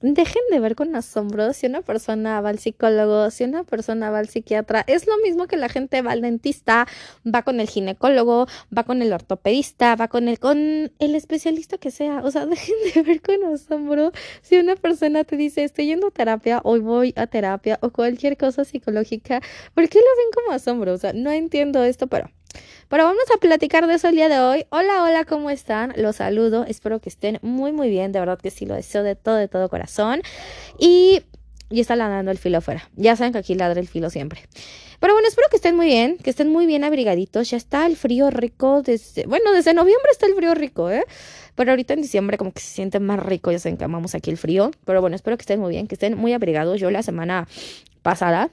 dejen 0.00 0.42
de 0.50 0.60
ver 0.60 0.74
con 0.74 0.94
asombro 0.94 1.52
si 1.52 1.66
una 1.66 1.82
persona 1.82 2.40
va 2.40 2.50
al 2.50 2.58
psicólogo, 2.58 3.30
si 3.30 3.44
una 3.44 3.64
persona 3.64 4.10
va 4.10 4.18
al 4.18 4.28
psiquiatra. 4.28 4.84
Es 4.86 5.06
lo 5.06 5.16
mismo 5.18 5.46
que 5.46 5.56
la 5.56 5.68
gente 5.68 6.02
va 6.02 6.12
al 6.12 6.20
dentista, 6.20 6.86
va 7.26 7.42
con 7.42 7.60
el 7.60 7.68
ginecólogo, 7.68 8.46
va 8.76 8.84
con 8.84 9.02
el 9.02 9.12
ortopedista, 9.12 9.96
va 9.96 10.08
con 10.08 10.28
el, 10.28 10.38
con 10.38 10.92
el 10.98 11.14
especialista 11.14 11.78
que 11.78 11.90
sea. 11.90 12.20
O 12.24 12.30
sea, 12.30 12.46
dejen 12.46 12.76
de 12.94 13.02
ver 13.02 13.20
con 13.22 13.44
asombro 13.52 14.12
si 14.42 14.56
una 14.58 14.76
persona 14.76 15.24
te 15.24 15.36
dice 15.36 15.64
estoy 15.64 15.86
yendo 15.86 16.08
a 16.08 16.10
terapia, 16.10 16.60
hoy 16.64 16.80
voy 16.80 17.14
a 17.16 17.26
terapia 17.26 17.78
o 17.82 17.90
cualquier 17.90 18.36
cosa 18.36 18.64
psicológica. 18.64 19.40
¿Por 19.74 19.88
qué 19.88 19.98
lo 19.98 20.04
ven 20.04 20.30
como 20.34 20.52
asombro? 20.52 20.92
O 20.92 20.98
sea, 20.98 21.12
no 21.12 21.30
entiendo 21.30 21.82
esto, 21.84 22.06
pero 22.06 22.30
pero 22.88 23.04
vamos 23.04 23.24
a 23.34 23.38
platicar 23.38 23.86
de 23.86 23.94
eso 23.94 24.08
el 24.08 24.14
día 24.14 24.28
de 24.28 24.40
hoy. 24.40 24.66
Hola, 24.70 25.02
hola, 25.02 25.24
¿cómo 25.24 25.50
están? 25.50 25.92
Los 25.96 26.16
saludo. 26.16 26.64
Espero 26.66 27.00
que 27.00 27.08
estén 27.08 27.38
muy, 27.42 27.72
muy 27.72 27.90
bien. 27.90 28.12
De 28.12 28.18
verdad 28.18 28.38
que 28.38 28.50
sí, 28.50 28.66
lo 28.66 28.74
deseo 28.74 29.02
de 29.02 29.14
todo, 29.14 29.36
de 29.36 29.48
todo 29.48 29.68
corazón. 29.68 30.22
Y, 30.78 31.22
y 31.70 31.80
está 31.80 31.96
ladrando 31.96 32.30
el 32.30 32.38
filo 32.38 32.58
afuera. 32.58 32.88
Ya 32.96 33.16
saben 33.16 33.32
que 33.32 33.38
aquí 33.38 33.54
ladra 33.54 33.80
el 33.80 33.88
filo 33.88 34.10
siempre. 34.10 34.42
Pero 35.00 35.12
bueno, 35.12 35.28
espero 35.28 35.46
que 35.48 35.56
estén 35.56 35.76
muy 35.76 35.86
bien, 35.86 36.16
que 36.16 36.30
estén 36.30 36.48
muy 36.48 36.66
bien 36.66 36.82
abrigaditos. 36.82 37.50
Ya 37.50 37.56
está 37.56 37.86
el 37.86 37.96
frío 37.96 38.30
rico 38.30 38.82
desde, 38.82 39.26
bueno, 39.26 39.52
desde 39.52 39.74
noviembre 39.74 40.10
está 40.10 40.26
el 40.26 40.34
frío 40.34 40.54
rico, 40.54 40.90
¿eh? 40.90 41.04
Pero 41.54 41.70
ahorita 41.72 41.94
en 41.94 42.02
diciembre 42.02 42.38
como 42.38 42.52
que 42.52 42.60
se 42.60 42.74
siente 42.74 43.00
más 43.00 43.20
rico, 43.20 43.52
ya 43.52 43.58
saben 43.58 43.76
que 43.76 43.84
amamos 43.84 44.14
aquí 44.14 44.30
el 44.30 44.38
frío. 44.38 44.70
Pero 44.84 45.00
bueno, 45.00 45.14
espero 45.14 45.36
que 45.36 45.42
estén 45.42 45.60
muy 45.60 45.70
bien, 45.70 45.86
que 45.86 45.94
estén 45.94 46.16
muy 46.16 46.32
abrigados. 46.32 46.80
Yo 46.80 46.90
la 46.90 47.02
semana 47.02 47.46
pasada 48.02 48.50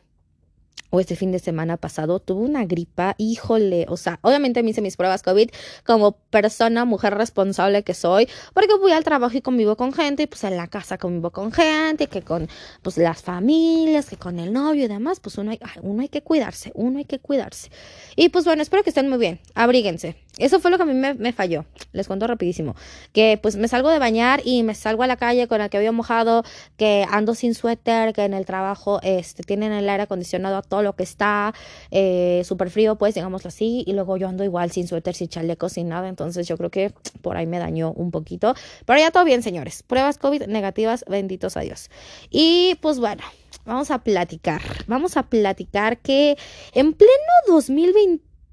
o 0.95 0.99
este 1.01 1.15
fin 1.15 1.31
de 1.31 1.39
semana 1.39 1.75
pasado 1.75 2.19
tuve 2.19 2.45
una 2.45 2.65
gripa, 2.65 3.15
híjole, 3.17 3.85
o 3.89 3.97
sea, 3.97 4.19
obviamente 4.21 4.63
me 4.63 4.69
hice 4.69 4.81
mis 4.81 4.95
pruebas 4.95 5.23
COVID 5.23 5.49
como 5.85 6.13
persona, 6.29 6.85
mujer 6.85 7.15
responsable 7.15 7.83
que 7.83 7.93
soy, 7.93 8.29
porque 8.53 8.75
voy 8.79 8.93
al 8.93 9.03
trabajo 9.03 9.35
y 9.35 9.41
convivo 9.41 9.75
con 9.75 9.91
gente, 9.91 10.23
y 10.23 10.27
pues 10.27 10.43
en 10.45 10.55
la 10.55 10.67
casa 10.67 10.97
convivo 10.97 11.31
con 11.31 11.51
gente, 11.51 12.07
que 12.07 12.21
con 12.21 12.47
pues 12.81 12.97
las 12.97 13.21
familias, 13.21 14.09
que 14.09 14.17
con 14.17 14.39
el 14.39 14.53
novio 14.53 14.85
y 14.85 14.87
demás, 14.87 15.19
pues 15.19 15.37
uno 15.37 15.51
hay, 15.51 15.59
uno 15.81 16.01
hay 16.01 16.09
que 16.09 16.21
cuidarse, 16.21 16.71
uno 16.75 16.99
hay 16.99 17.05
que 17.05 17.19
cuidarse. 17.19 17.69
Y 18.15 18.29
pues 18.29 18.45
bueno, 18.45 18.61
espero 18.61 18.83
que 18.83 18.91
estén 18.91 19.09
muy 19.09 19.17
bien, 19.17 19.39
abríguense. 19.53 20.15
Eso 20.37 20.59
fue 20.59 20.69
lo 20.69 20.77
que 20.77 20.83
a 20.83 20.85
mí 20.85 20.93
me, 20.93 21.33
falló, 21.33 21.65
les 21.93 22.07
cuento 22.07 22.27
rapidísimo, 22.27 22.75
que 23.13 23.39
pues 23.41 23.55
me 23.55 23.69
salgo 23.69 23.89
de 23.89 23.99
bañar 23.99 24.41
y 24.43 24.63
me 24.63 24.75
salgo 24.75 25.03
a 25.03 25.07
la 25.07 25.15
calle 25.15 25.47
con 25.47 25.61
el 25.61 25.69
que 25.69 25.77
había 25.77 25.93
mojado, 25.93 26.43
que 26.75 27.05
ando 27.09 27.35
sin 27.35 27.53
suéter, 27.55 28.11
que 28.11 28.25
en 28.25 28.33
el 28.33 28.45
trabajo 28.45 28.99
este, 29.01 29.43
tienen 29.43 29.71
el 29.71 29.87
aire 29.89 30.03
acondicionado 30.03 30.57
a 30.57 30.61
todo 30.61 30.81
lo 30.83 30.93
que 30.93 31.03
está 31.03 31.53
eh, 31.89 32.41
súper 32.43 32.69
frío, 32.69 32.97
pues 32.97 33.15
digámoslo 33.15 33.47
así, 33.47 33.85
y 33.87 33.93
luego 33.93 34.17
yo 34.17 34.27
ando 34.27 34.43
igual 34.43 34.71
sin 34.71 34.87
suéter, 34.87 35.15
sin 35.15 35.29
chaleco, 35.29 35.69
sin 35.69 35.87
nada, 35.87 36.09
entonces 36.09 36.47
yo 36.47 36.57
creo 36.57 36.69
que 36.69 36.93
por 37.21 37.37
ahí 37.37 37.45
me 37.45 37.59
dañó 37.59 37.93
un 37.93 38.11
poquito, 38.11 38.55
pero 38.85 38.99
ya 38.99 39.11
todo 39.11 39.23
bien, 39.23 39.41
señores, 39.41 39.83
pruebas 39.83 40.17
COVID 40.17 40.47
negativas, 40.47 41.05
benditos 41.07 41.55
a 41.55 41.61
Dios. 41.61 41.89
Y 42.29 42.75
pues 42.81 42.99
bueno, 42.99 43.23
vamos 43.65 43.89
a 43.89 43.99
platicar, 43.99 44.61
vamos 44.87 45.15
a 45.15 45.23
platicar 45.23 45.97
que 45.99 46.37
en 46.73 46.91
pleno 46.93 47.13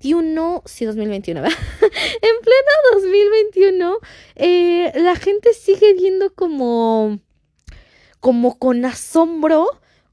2021, 0.03 0.63
sí, 0.67 0.85
2021, 0.85 1.43
¿verdad? 1.43 1.59
en 1.81 2.37
pleno 2.43 2.73
2021, 2.95 3.99
eh, 4.37 4.93
la 4.97 5.15
gente 5.15 5.55
sigue 5.55 5.95
viendo 5.95 6.35
como, 6.35 7.21
como 8.21 8.59
con 8.59 8.85
asombro 8.85 9.69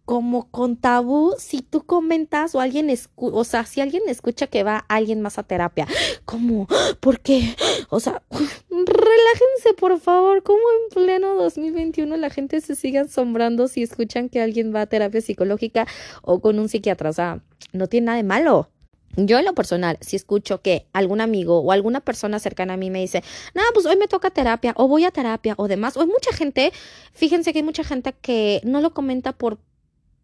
como 0.05 0.49
con 0.49 0.75
tabú, 0.75 1.35
si 1.37 1.61
tú 1.61 1.85
comentas 1.85 2.55
o 2.55 2.59
alguien 2.59 2.89
escucha, 2.89 3.37
o 3.37 3.43
sea, 3.43 3.63
si 3.65 3.79
alguien 3.79 4.01
escucha 4.07 4.47
que 4.47 4.63
va 4.63 4.83
alguien 4.89 5.21
más 5.21 5.37
a 5.37 5.43
terapia, 5.43 5.87
¿cómo? 6.25 6.67
¿Por 6.99 7.19
qué? 7.19 7.55
O 7.91 7.99
sea, 7.99 8.23
relájense, 8.31 9.75
por 9.77 9.99
favor, 9.99 10.41
¿cómo 10.41 10.57
en 10.57 11.03
pleno 11.03 11.35
2021 11.35 12.17
la 12.17 12.31
gente 12.31 12.59
se 12.59 12.75
sigue 12.75 12.97
asombrando 12.97 13.67
si 13.67 13.83
escuchan 13.83 14.29
que 14.29 14.41
alguien 14.41 14.73
va 14.73 14.81
a 14.81 14.87
terapia 14.87 15.21
psicológica 15.21 15.85
o 16.23 16.41
con 16.41 16.57
un 16.57 16.69
psiquiatra? 16.69 17.11
O 17.11 17.13
sea, 17.13 17.43
no 17.71 17.85
tiene 17.85 18.05
nada 18.05 18.17
de 18.17 18.23
malo. 18.23 18.71
Yo 19.15 19.39
en 19.39 19.45
lo 19.45 19.53
personal, 19.53 19.97
si 20.01 20.16
escucho 20.16 20.61
que 20.61 20.88
algún 20.94 21.19
amigo 21.22 21.59
o 21.59 21.72
alguna 21.72 22.00
persona 22.00 22.39
cercana 22.39 22.73
a 22.73 22.78
mí 22.78 22.89
me 22.89 23.00
dice, 23.00 23.23
no, 23.53 23.61
pues 23.73 23.85
hoy 23.85 23.97
me 23.97 24.07
toca 24.07 24.29
terapia 24.29 24.73
o 24.78 24.88
voy 24.88 25.06
a 25.06 25.11
terapia 25.11 25.56
o 25.57 25.67
demás, 25.67 25.97
o 25.97 26.01
hay 26.01 26.07
mucha 26.07 26.31
gente, 26.31 26.72
fíjense 27.13 27.51
que 27.51 27.59
hay 27.59 27.63
mucha 27.63 27.84
gente 27.84 28.13
que 28.13 28.61
no 28.63 28.81
lo 28.81 28.94
comenta 28.94 29.34
por 29.34 29.59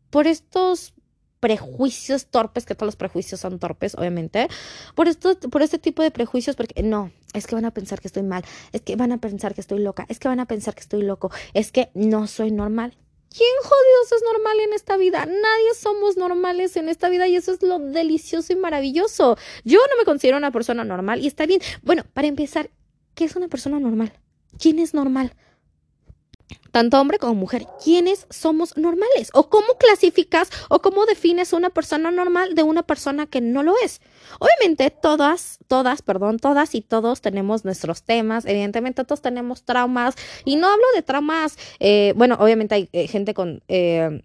por 0.10 0.28
estos 0.28 0.94
prejuicios 1.42 2.28
torpes, 2.28 2.66
que 2.66 2.74
todos 2.74 2.88
los 2.88 2.96
prejuicios 2.96 3.42
son 3.42 3.60
torpes, 3.60 3.96
obviamente, 3.96 4.48
por 4.96 5.08
esto, 5.08 5.38
por 5.38 5.62
este 5.62 5.78
tipo 5.78 6.02
de 6.02 6.10
prejuicios, 6.10 6.56
porque 6.56 6.82
no, 6.82 7.12
es 7.34 7.46
que 7.46 7.56
van 7.56 7.66
a 7.66 7.72
pensar 7.72 8.00
que 8.00 8.08
estoy 8.08 8.24
mal, 8.24 8.44
es 8.72 8.82
que 8.82 8.96
van 8.96 9.12
a 9.12 9.18
pensar 9.20 9.54
que 9.54 9.62
estoy 9.62 9.80
loca, 9.80 10.06
es 10.10 10.20
que 10.20 10.28
van 10.28 10.40
a 10.40 10.46
pensar 10.46 10.74
que 10.74 10.82
estoy 10.82 11.04
loco, 11.04 11.32
es 11.54 11.72
que 11.72 11.92
no 11.94 12.28
soy 12.28 12.52
normal. 12.52 12.98
¿Quién 13.30 13.50
jodidos 13.64 14.12
es 14.14 14.24
normal 14.24 14.60
en 14.62 14.74
esta 14.74 14.98
vida? 14.98 15.26
Nadie 15.26 15.74
somos 15.78 16.18
normales 16.18 16.78
en 16.78 16.90
esta 16.90 17.10
vida 17.10 17.28
y 17.28 17.36
eso 17.36 17.52
es 17.52 17.62
lo 17.62 17.80
delicioso 17.80 18.54
y 18.54 18.56
maravilloso. 18.56 19.38
Yo 19.64 19.80
no 19.90 19.98
me 19.98 20.06
considero 20.06 20.38
una 20.38 20.52
persona 20.52 20.84
normal 20.84 21.22
y 21.22 21.28
está 21.28 21.46
bien. 21.46 21.62
Bueno, 21.84 22.04
para 22.14 22.28
empezar, 22.28 22.70
¿qué 23.14 23.26
es 23.26 23.36
una 23.36 23.48
persona 23.48 23.80
normal? 23.80 24.14
¿Quién 24.58 24.80
es 24.80 24.94
normal? 24.94 25.34
tanto 26.76 27.00
hombre 27.00 27.20
como 27.20 27.36
mujer, 27.36 27.66
¿quiénes 27.82 28.28
somos 28.30 28.76
normales? 28.76 29.30
¿O 29.34 29.50
cómo 29.50 29.78
clasificas 29.78 30.50
o 30.68 30.82
cómo 30.82 31.06
defines 31.06 31.54
una 31.54 31.70
persona 31.70 32.12
normal 32.12 32.54
de 32.54 32.64
una 32.64 32.84
persona 32.84 33.28
que 33.28 33.40
no 33.40 33.64
lo 33.64 33.76
es? 33.82 34.02
Obviamente 34.40 34.90
todas, 34.90 35.60
todas, 35.68 36.02
perdón, 36.02 36.40
todas 36.40 36.76
y 36.76 36.82
todos 36.82 37.22
tenemos 37.22 37.66
nuestros 37.66 38.04
temas, 38.04 38.46
evidentemente 38.46 39.04
todos 39.04 39.22
tenemos 39.22 39.64
traumas 39.64 40.16
y 40.44 40.56
no 40.56 40.68
hablo 40.68 40.86
de 40.96 41.02
traumas, 41.02 41.58
eh, 41.80 42.14
bueno, 42.16 42.38
obviamente 42.40 42.76
hay 42.76 42.90
eh, 42.92 43.08
gente 43.08 43.34
con... 43.34 43.64
Eh, 43.68 44.22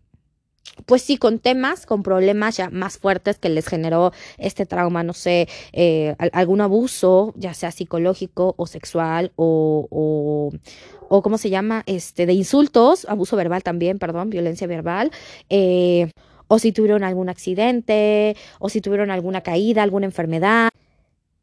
pues 0.87 1.03
sí, 1.03 1.17
con 1.19 1.39
temas, 1.39 1.87
con 1.87 2.03
problemas 2.03 2.57
ya 2.57 2.71
más 2.71 2.99
fuertes 2.99 3.39
que 3.39 3.49
les 3.49 3.67
generó 3.67 4.13
este 4.39 4.67
trauma, 4.67 5.03
no 5.03 5.13
sé, 5.13 5.49
eh, 5.73 6.17
algún 6.33 6.61
abuso, 6.61 7.35
ya 7.37 7.55
sea 7.55 7.71
psicológico 7.71 8.55
o 8.57 8.67
sexual 8.67 9.33
o, 9.37 9.87
o, 9.91 10.53
o, 11.09 11.23
¿cómo 11.23 11.39
se 11.39 11.51
llama? 11.51 11.83
Este, 11.87 12.27
de 12.27 12.33
insultos, 12.33 13.07
abuso 13.09 13.37
verbal 13.37 13.63
también, 13.63 13.99
perdón, 13.99 14.31
violencia 14.31 14.67
verbal. 14.67 15.11
Eh, 15.49 16.11
o 16.53 16.59
si 16.59 16.73
tuvieron 16.73 17.05
algún 17.05 17.29
accidente, 17.29 18.37
o 18.59 18.69
si 18.69 18.81
tuvieron 18.81 19.13
alguna 19.13 19.41
caída, 19.41 19.85
alguna 19.85 20.07
enfermedad. 20.07 20.71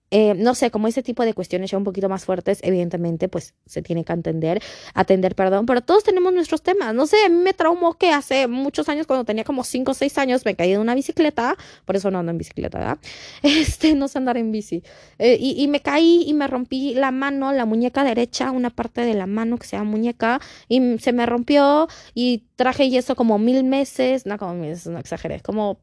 Eh, 0.10 0.36
no 0.36 0.56
sé, 0.56 0.72
como 0.72 0.88
ese 0.88 1.04
tipo 1.04 1.26
de 1.26 1.34
cuestiones 1.34 1.70
ya 1.72 1.78
un 1.78 1.84
poquito 1.84 2.08
más 2.08 2.24
fuertes, 2.24 2.60
evidentemente, 2.64 3.28
pues 3.28 3.54
se 3.66 3.82
tiene 3.82 4.06
que 4.06 4.14
atender, 4.14 4.62
atender, 4.94 5.36
perdón, 5.36 5.66
pero 5.66 5.82
todos 5.82 6.04
tenemos 6.04 6.34
nuestros 6.34 6.62
temas. 6.62 6.94
No 6.96 7.08
sé, 7.08 7.18
a 7.26 7.30
mí 7.30 7.36
me 7.36 7.54
traumó 7.54 7.96
que 7.96 8.12
hace 8.12 8.48
muchos 8.48 8.88
años, 8.88 9.06
cuando 9.06 9.26
tenía 9.26 9.44
como 9.44 9.64
5 9.66 9.92
o 9.92 9.94
6 9.94 10.18
años, 10.18 10.46
me 10.46 10.56
caí 10.56 10.72
de 10.72 10.78
una 10.78 10.96
bicicleta, 10.96 11.58
por 11.86 11.98
eso 11.98 12.10
no 12.10 12.20
ando 12.20 12.32
en 12.32 12.38
bicicleta, 12.38 12.80
¿verdad? 12.80 12.98
Este, 13.44 13.96
no 13.96 14.08
sé 14.08 14.18
andar 14.18 14.38
en 14.38 14.52
bici. 14.52 14.84
Eh, 15.20 15.38
y, 15.40 15.62
y, 15.62 15.68
me 15.68 15.82
caí 15.82 16.24
y 16.26 16.34
me 16.34 16.48
rompí 16.48 16.94
la 16.94 17.12
mano, 17.12 17.52
la 17.52 17.66
muñeca 17.66 18.04
derecha, 18.04 18.52
una 18.52 18.70
parte 18.70 19.02
de 19.02 19.14
la 19.14 19.28
mano 19.28 19.58
que 19.58 19.68
sea 19.68 19.84
muñeca, 19.84 20.40
y 20.70 21.00
se 21.00 21.12
me 21.12 21.26
rompió 21.26 21.88
y 22.14 22.46
traje 22.56 22.90
yeso 22.90 23.16
como 23.16 23.38
mil 23.40 23.64
meses, 23.64 24.26
no 24.26 24.38
como 24.38 24.56
meses, 24.56 24.88
no 24.88 25.00
exageré, 25.00 25.42
como 25.42 25.80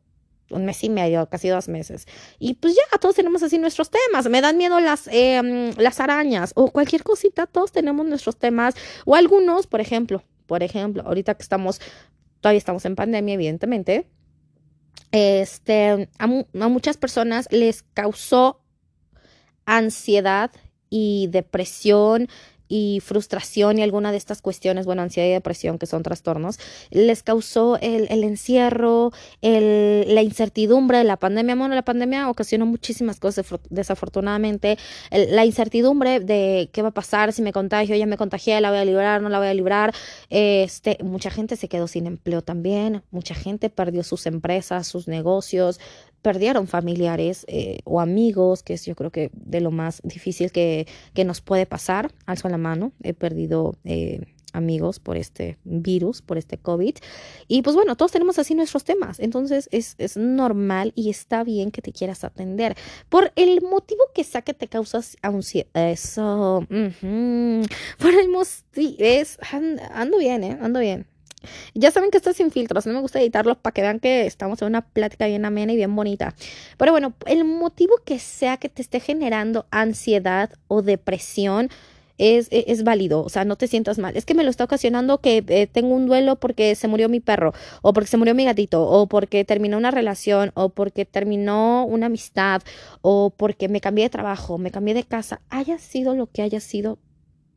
un 0.51 0.65
mes 0.65 0.83
y 0.85 0.91
medio, 0.91 1.27
casi 1.29 1.49
dos 1.49 1.69
meses. 1.69 2.07
Y 2.39 2.55
pues 2.55 2.75
ya, 2.75 2.99
todos 2.99 3.15
tenemos 3.15 3.43
así 3.43 3.59
nuestros 3.59 3.91
temas. 3.91 4.29
Me 4.29 4.41
dan 4.41 4.57
miedo 4.57 4.81
las, 4.81 5.09
eh, 5.09 5.73
las 5.77 6.01
arañas 6.01 6.53
o 6.55 6.71
cualquier 6.71 7.03
cosita, 7.03 7.47
todos 7.47 7.73
tenemos 7.73 8.07
nuestros 8.07 8.37
temas. 8.37 8.75
O 9.05 9.15
algunos, 9.15 9.67
por 9.67 9.81
ejemplo, 9.81 10.23
por 10.47 10.63
ejemplo, 10.63 11.03
ahorita 11.07 11.35
que 11.35 11.43
estamos, 11.43 11.81
todavía 12.41 12.59
estamos 12.59 12.85
en 12.85 12.97
pandemia, 12.97 13.35
evidentemente, 13.35 14.09
este, 15.13 16.09
a, 16.19 16.25
a 16.25 16.69
muchas 16.69 16.97
personas 16.97 17.49
les 17.51 17.83
causó 17.83 18.61
ansiedad 19.67 20.51
y 20.91 21.29
depresión 21.31 22.29
y 22.69 23.01
frustración 23.01 23.79
y 23.79 23.83
alguna 23.83 24.11
de 24.11 24.19
estas 24.19 24.41
cuestiones, 24.41 24.87
bueno, 24.87 25.03
ansiedad 25.03 25.29
y 25.29 25.33
depresión, 25.33 25.79
que 25.79 25.87
son 25.87 26.03
trastornos, 26.03 26.59
les 26.91 27.23
causó 27.23 27.79
el, 27.81 28.07
el 28.11 28.25
encierro, 28.25 29.13
el, 29.43 30.15
la 30.15 30.23
incertidumbre 30.23 30.99
de 30.99 31.05
la 31.05 31.17
pandemia. 31.17 31.55
Bueno, 31.55 31.75
la 31.75 31.83
pandemia 31.83 32.29
ocasionó 32.29 32.67
muchísimas 32.67 33.21
cosas, 33.21 33.47
desafortunadamente. 33.71 34.79
La 35.11 35.45
incertidumbre 35.45 36.21
de 36.21 36.71
qué 36.73 36.83
va 36.83 36.89
a 36.89 36.95
pasar 36.95 37.33
si 37.33 37.43
me 37.43 37.53
contagio, 37.53 37.97
ya 37.97 38.07
me 38.07 38.17
contagié, 38.17 38.61
la 38.61 38.71
voy 38.71 38.79
a 38.79 38.85
librar, 38.85 39.23
no 39.23 39.29
la 39.29 39.39
voy 39.39 39.49
a 39.49 39.55
librar. 39.55 39.95
Este, 40.31 40.99
mucha 41.03 41.31
gente 41.31 41.57
se 41.57 41.69
quedó 41.69 41.87
sin 41.87 42.07
empleo 42.07 42.43
también, 42.43 43.03
mucha 43.11 43.35
gente 43.35 43.71
perdió 43.71 44.03
sus 44.03 44.27
empresas, 44.27 44.87
sus 44.87 45.09
negocios, 45.09 45.81
perdieron 46.25 46.67
familiares 46.67 47.45
eh, 47.49 47.81
o 47.85 48.01
amigos, 48.01 48.63
que 48.63 48.73
es 48.73 48.87
yo 48.87 48.97
creo 48.97 49.11
que 49.11 49.31
de 49.35 49.61
lo 49.61 49.71
más 49.71 50.01
difícil 50.03 50.51
que, 50.53 50.87
que 51.13 51.27
nos 51.27 51.43
puede 51.43 51.67
pasar. 51.67 52.13
Alzo 52.25 52.49
la 52.49 52.57
mano, 52.57 52.93
he 53.03 53.13
perdido 53.13 53.77
eh, 53.85 54.23
amigos, 54.55 55.01
por 55.01 55.19
este 55.19 55.59
virus, 55.65 56.23
por 56.23 56.39
este 56.39 56.57
COVID. 56.57 56.97
Y 57.47 57.61
pues 57.61 57.77
bueno, 57.77 57.95
todos 57.95 58.13
tenemos 58.13 58.39
así 58.39 58.55
nuestros 58.55 58.85
temas. 58.85 59.21
Entonces 59.21 59.69
es, 59.71 59.97
es 59.99 60.17
normal 60.17 60.95
y 60.95 61.11
está 61.11 61.45
bien 61.45 61.71
que 61.71 61.83
te 61.83 61.93
quieras 61.93 62.25
atender. 62.25 62.75
Por 63.11 63.31
el 63.37 63.61
motivo 63.61 64.01
que 64.15 64.25
sea 64.25 64.41
que 64.41 64.55
te 64.55 64.67
causas 64.67 65.19
ansiedad. 65.21 65.69
Eso. 65.75 66.67
Por 66.71 68.15
el 68.15 68.31
motivo. 68.31 68.97
Es, 68.99 69.39
ando 69.93 70.17
bien, 70.17 70.43
¿eh? 70.43 70.59
Ando 70.59 70.81
bien. 70.81 71.07
Ya 71.75 71.91
saben 71.91 72.11
que 72.11 72.19
esto 72.19 72.31
es 72.31 72.37
sin 72.37 72.51
filtros, 72.51 72.87
no 72.87 72.93
me 72.93 73.01
gusta 73.01 73.21
editarlos 73.21 73.57
para 73.57 73.73
que 73.73 73.83
vean 73.83 74.01
que 74.01 74.27
estamos 74.27 74.61
en 74.63 74.69
una 74.69 74.83
plática 74.83 75.27
bien 75.27 75.45
amena 75.45 75.73
y 75.73 75.77
bien 75.77 75.95
bonita. 75.95 76.35
Pero 76.77 76.93
bueno, 76.93 77.15
el 77.27 77.45
motivo 77.45 77.95
que 78.05 78.19
sea 78.19 78.57
que 78.57 78.69
te 78.69 78.83
esté 78.83 79.01
generando 79.01 79.67
ansiedad 79.71 80.51
o 80.69 80.83
depresión, 80.83 81.71
es, 82.19 82.49
e, 82.51 82.65
es, 82.69 82.85
válido, 82.85 83.23
o 83.23 83.29
sea, 83.29 83.45
no 83.45 83.57
te 83.57 83.67
sientas 83.67 83.99
mal. 83.99 84.17
Es 84.17 84.25
que 84.25 84.35
me 84.35 84.45
lo 84.45 84.51
está 84.51 84.65
ocasionando 84.65 85.19
que 85.19 85.45
eh, 85.49 85.67
tengo 85.67 85.95
un 85.95 86.07
duelo 86.07 86.37
porque 86.37 86.75
se 86.75 86.89
murió 86.89 87.09
mi 87.09 87.21
perro, 87.21 87.53
o 87.83 87.93
porque 87.93 88.09
se 88.09 88.17
murió 88.17 88.35
mi 88.35 88.45
gatito, 88.45 88.89
o 88.89 89.07
porque 89.07 89.45
terminó 89.45 89.77
una 89.79 89.91
relación, 89.91 90.53
o 90.55 90.69
porque 90.69 91.05
terminó 91.05 91.85
una 91.87 92.07
amistad, 92.07 92.63
o 93.03 93.31
porque 93.31 93.69
me 93.69 93.81
cambié 93.81 94.05
de 94.05 94.11
trabajo, 94.11 94.59
me 94.59 94.71
cambié 94.71 94.95
de 94.95 95.05
casa, 95.05 95.41
haya 95.51 95.79
sido 95.79 96.15
lo 96.15 96.27
que 96.27 96.43
haya 96.43 96.61
sido, 96.61 96.99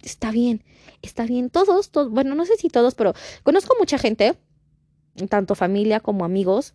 está 0.07 0.31
bien, 0.31 0.63
está 1.01 1.25
bien. 1.25 1.49
Todos, 1.49 1.91
todos, 1.91 2.11
bueno, 2.11 2.35
no 2.35 2.45
sé 2.45 2.55
si 2.57 2.69
todos, 2.69 2.95
pero 2.95 3.13
conozco 3.43 3.75
mucha 3.77 3.97
gente, 3.97 4.37
tanto 5.29 5.55
familia 5.55 5.99
como 5.99 6.25
amigos, 6.25 6.73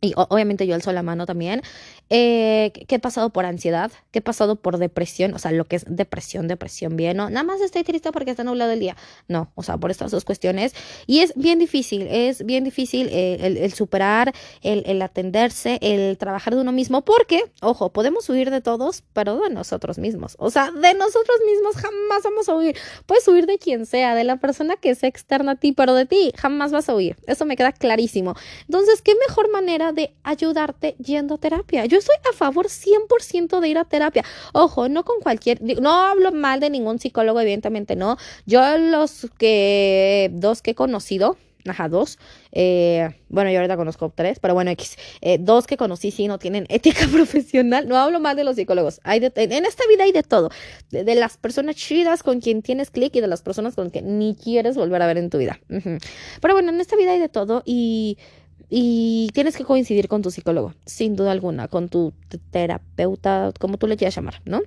y 0.00 0.12
obviamente 0.16 0.66
yo 0.66 0.74
alzo 0.74 0.92
la 0.92 1.02
mano 1.02 1.26
también, 1.26 1.62
eh, 2.10 2.72
he 2.88 2.98
pasado 2.98 3.30
por 3.30 3.44
ansiedad, 3.44 3.90
que 4.12 4.20
he 4.20 4.22
pasado 4.22 4.56
por 4.56 4.78
depresión, 4.78 5.34
o 5.34 5.38
sea, 5.38 5.50
lo 5.50 5.64
que 5.64 5.76
es 5.76 5.84
depresión, 5.88 6.46
depresión 6.46 6.96
bien, 6.96 7.16
¿no? 7.16 7.28
Nada 7.30 7.42
más 7.42 7.60
estoy 7.60 7.82
triste 7.82 8.12
porque 8.12 8.30
está 8.30 8.44
nublado 8.44 8.72
el 8.72 8.80
día. 8.80 8.96
No, 9.26 9.50
o 9.56 9.62
sea, 9.62 9.76
por 9.76 9.90
estas 9.90 10.10
dos 10.12 10.24
cuestiones. 10.24 10.74
Y 11.06 11.20
es 11.20 11.34
bien 11.34 11.58
difícil, 11.58 12.06
es 12.08 12.46
bien 12.46 12.64
difícil 12.64 13.08
eh, 13.10 13.58
el, 13.60 13.72
superar, 13.72 14.32
el, 14.62 14.84
el, 14.86 15.02
atenderse, 15.02 15.78
el 15.82 16.16
trabajar 16.16 16.54
de 16.54 16.60
uno 16.60 16.72
mismo, 16.72 17.04
porque, 17.04 17.42
ojo, 17.60 17.92
podemos 17.92 18.28
huir 18.30 18.50
de 18.50 18.60
todos, 18.60 19.02
pero 19.12 19.40
de 19.40 19.50
nosotros 19.50 19.98
mismos. 19.98 20.36
O 20.38 20.50
sea, 20.50 20.70
de 20.70 20.94
nosotros 20.94 21.38
mismos 21.44 21.76
jamás 21.76 22.22
vamos 22.22 22.48
a 22.48 22.54
huir. 22.54 22.76
Puedes 23.06 23.26
huir 23.26 23.46
de 23.46 23.58
quien 23.58 23.84
sea, 23.84 24.14
de 24.14 24.24
la 24.24 24.36
persona 24.36 24.76
que 24.76 24.94
sea 24.94 25.08
externa 25.08 25.52
a 25.52 25.56
ti, 25.56 25.72
pero 25.72 25.94
de 25.94 26.06
ti 26.06 26.32
jamás 26.36 26.70
vas 26.70 26.88
a 26.88 26.94
huir. 26.94 27.16
Eso 27.26 27.44
me 27.44 27.56
queda 27.56 27.72
clarísimo. 27.72 28.34
Entonces, 28.66 29.02
¿qué 29.02 29.14
mejor 29.28 29.50
manera 29.50 29.77
de 29.78 30.14
ayudarte 30.22 30.94
yendo 30.98 31.34
a 31.34 31.38
terapia? 31.38 31.86
Yo 31.86 31.98
estoy 31.98 32.16
a 32.30 32.36
favor 32.36 32.66
100% 32.66 33.60
de 33.60 33.68
ir 33.68 33.78
a 33.78 33.84
terapia. 33.84 34.24
Ojo, 34.52 34.88
no 34.88 35.04
con 35.04 35.20
cualquier, 35.20 35.60
no 35.80 35.90
hablo 35.90 36.32
mal 36.32 36.60
de 36.60 36.70
ningún 36.70 36.98
psicólogo, 36.98 37.40
evidentemente 37.40 37.96
no. 37.96 38.16
Yo 38.46 38.60
los 38.78 39.28
que, 39.38 40.30
dos 40.32 40.62
que 40.62 40.72
he 40.72 40.74
conocido, 40.74 41.36
ajá, 41.66 41.88
dos, 41.88 42.18
eh, 42.52 43.10
bueno, 43.28 43.50
yo 43.50 43.58
ahorita 43.58 43.76
conozco 43.76 44.12
tres, 44.14 44.38
pero 44.40 44.54
bueno, 44.54 44.70
X, 44.70 44.96
eh, 45.20 45.38
dos 45.38 45.66
que 45.66 45.76
conocí 45.76 46.10
sí 46.10 46.28
no 46.28 46.38
tienen 46.38 46.66
ética 46.70 47.06
profesional, 47.08 47.88
no 47.88 47.96
hablo 47.96 48.20
mal 48.20 48.36
de 48.36 48.44
los 48.44 48.56
psicólogos, 48.56 49.00
hay 49.04 49.18
en 49.34 49.66
esta 49.66 49.84
vida 49.88 50.04
hay 50.04 50.12
de 50.12 50.22
todo, 50.22 50.50
de, 50.90 51.14
las 51.14 51.36
personas 51.36 51.76
chidas 51.76 52.22
con 52.22 52.40
quien 52.40 52.62
tienes 52.62 52.90
clic 52.90 53.14
y 53.16 53.20
de 53.20 53.26
las 53.26 53.42
personas 53.42 53.74
con 53.74 53.90
quien 53.90 54.18
ni 54.18 54.34
quieres 54.34 54.76
volver 54.76 55.02
a 55.02 55.06
ver 55.06 55.18
en 55.18 55.30
tu 55.30 55.38
vida. 55.38 55.60
Pero 55.68 56.54
bueno, 56.54 56.70
en 56.70 56.80
esta 56.80 56.96
vida 56.96 57.12
hay 57.12 57.18
de 57.18 57.28
todo 57.28 57.62
y 57.64 58.18
y 58.70 59.30
tienes 59.32 59.56
que 59.56 59.64
coincidir 59.64 60.08
con 60.08 60.22
tu 60.22 60.30
psicólogo, 60.30 60.74
sin 60.84 61.16
duda 61.16 61.32
alguna, 61.32 61.68
con 61.68 61.88
tu 61.88 62.12
terapeuta, 62.50 63.52
como 63.58 63.78
tú 63.78 63.86
le 63.86 63.96
quieras 63.96 64.16
llamar, 64.16 64.42
¿no? 64.44 64.60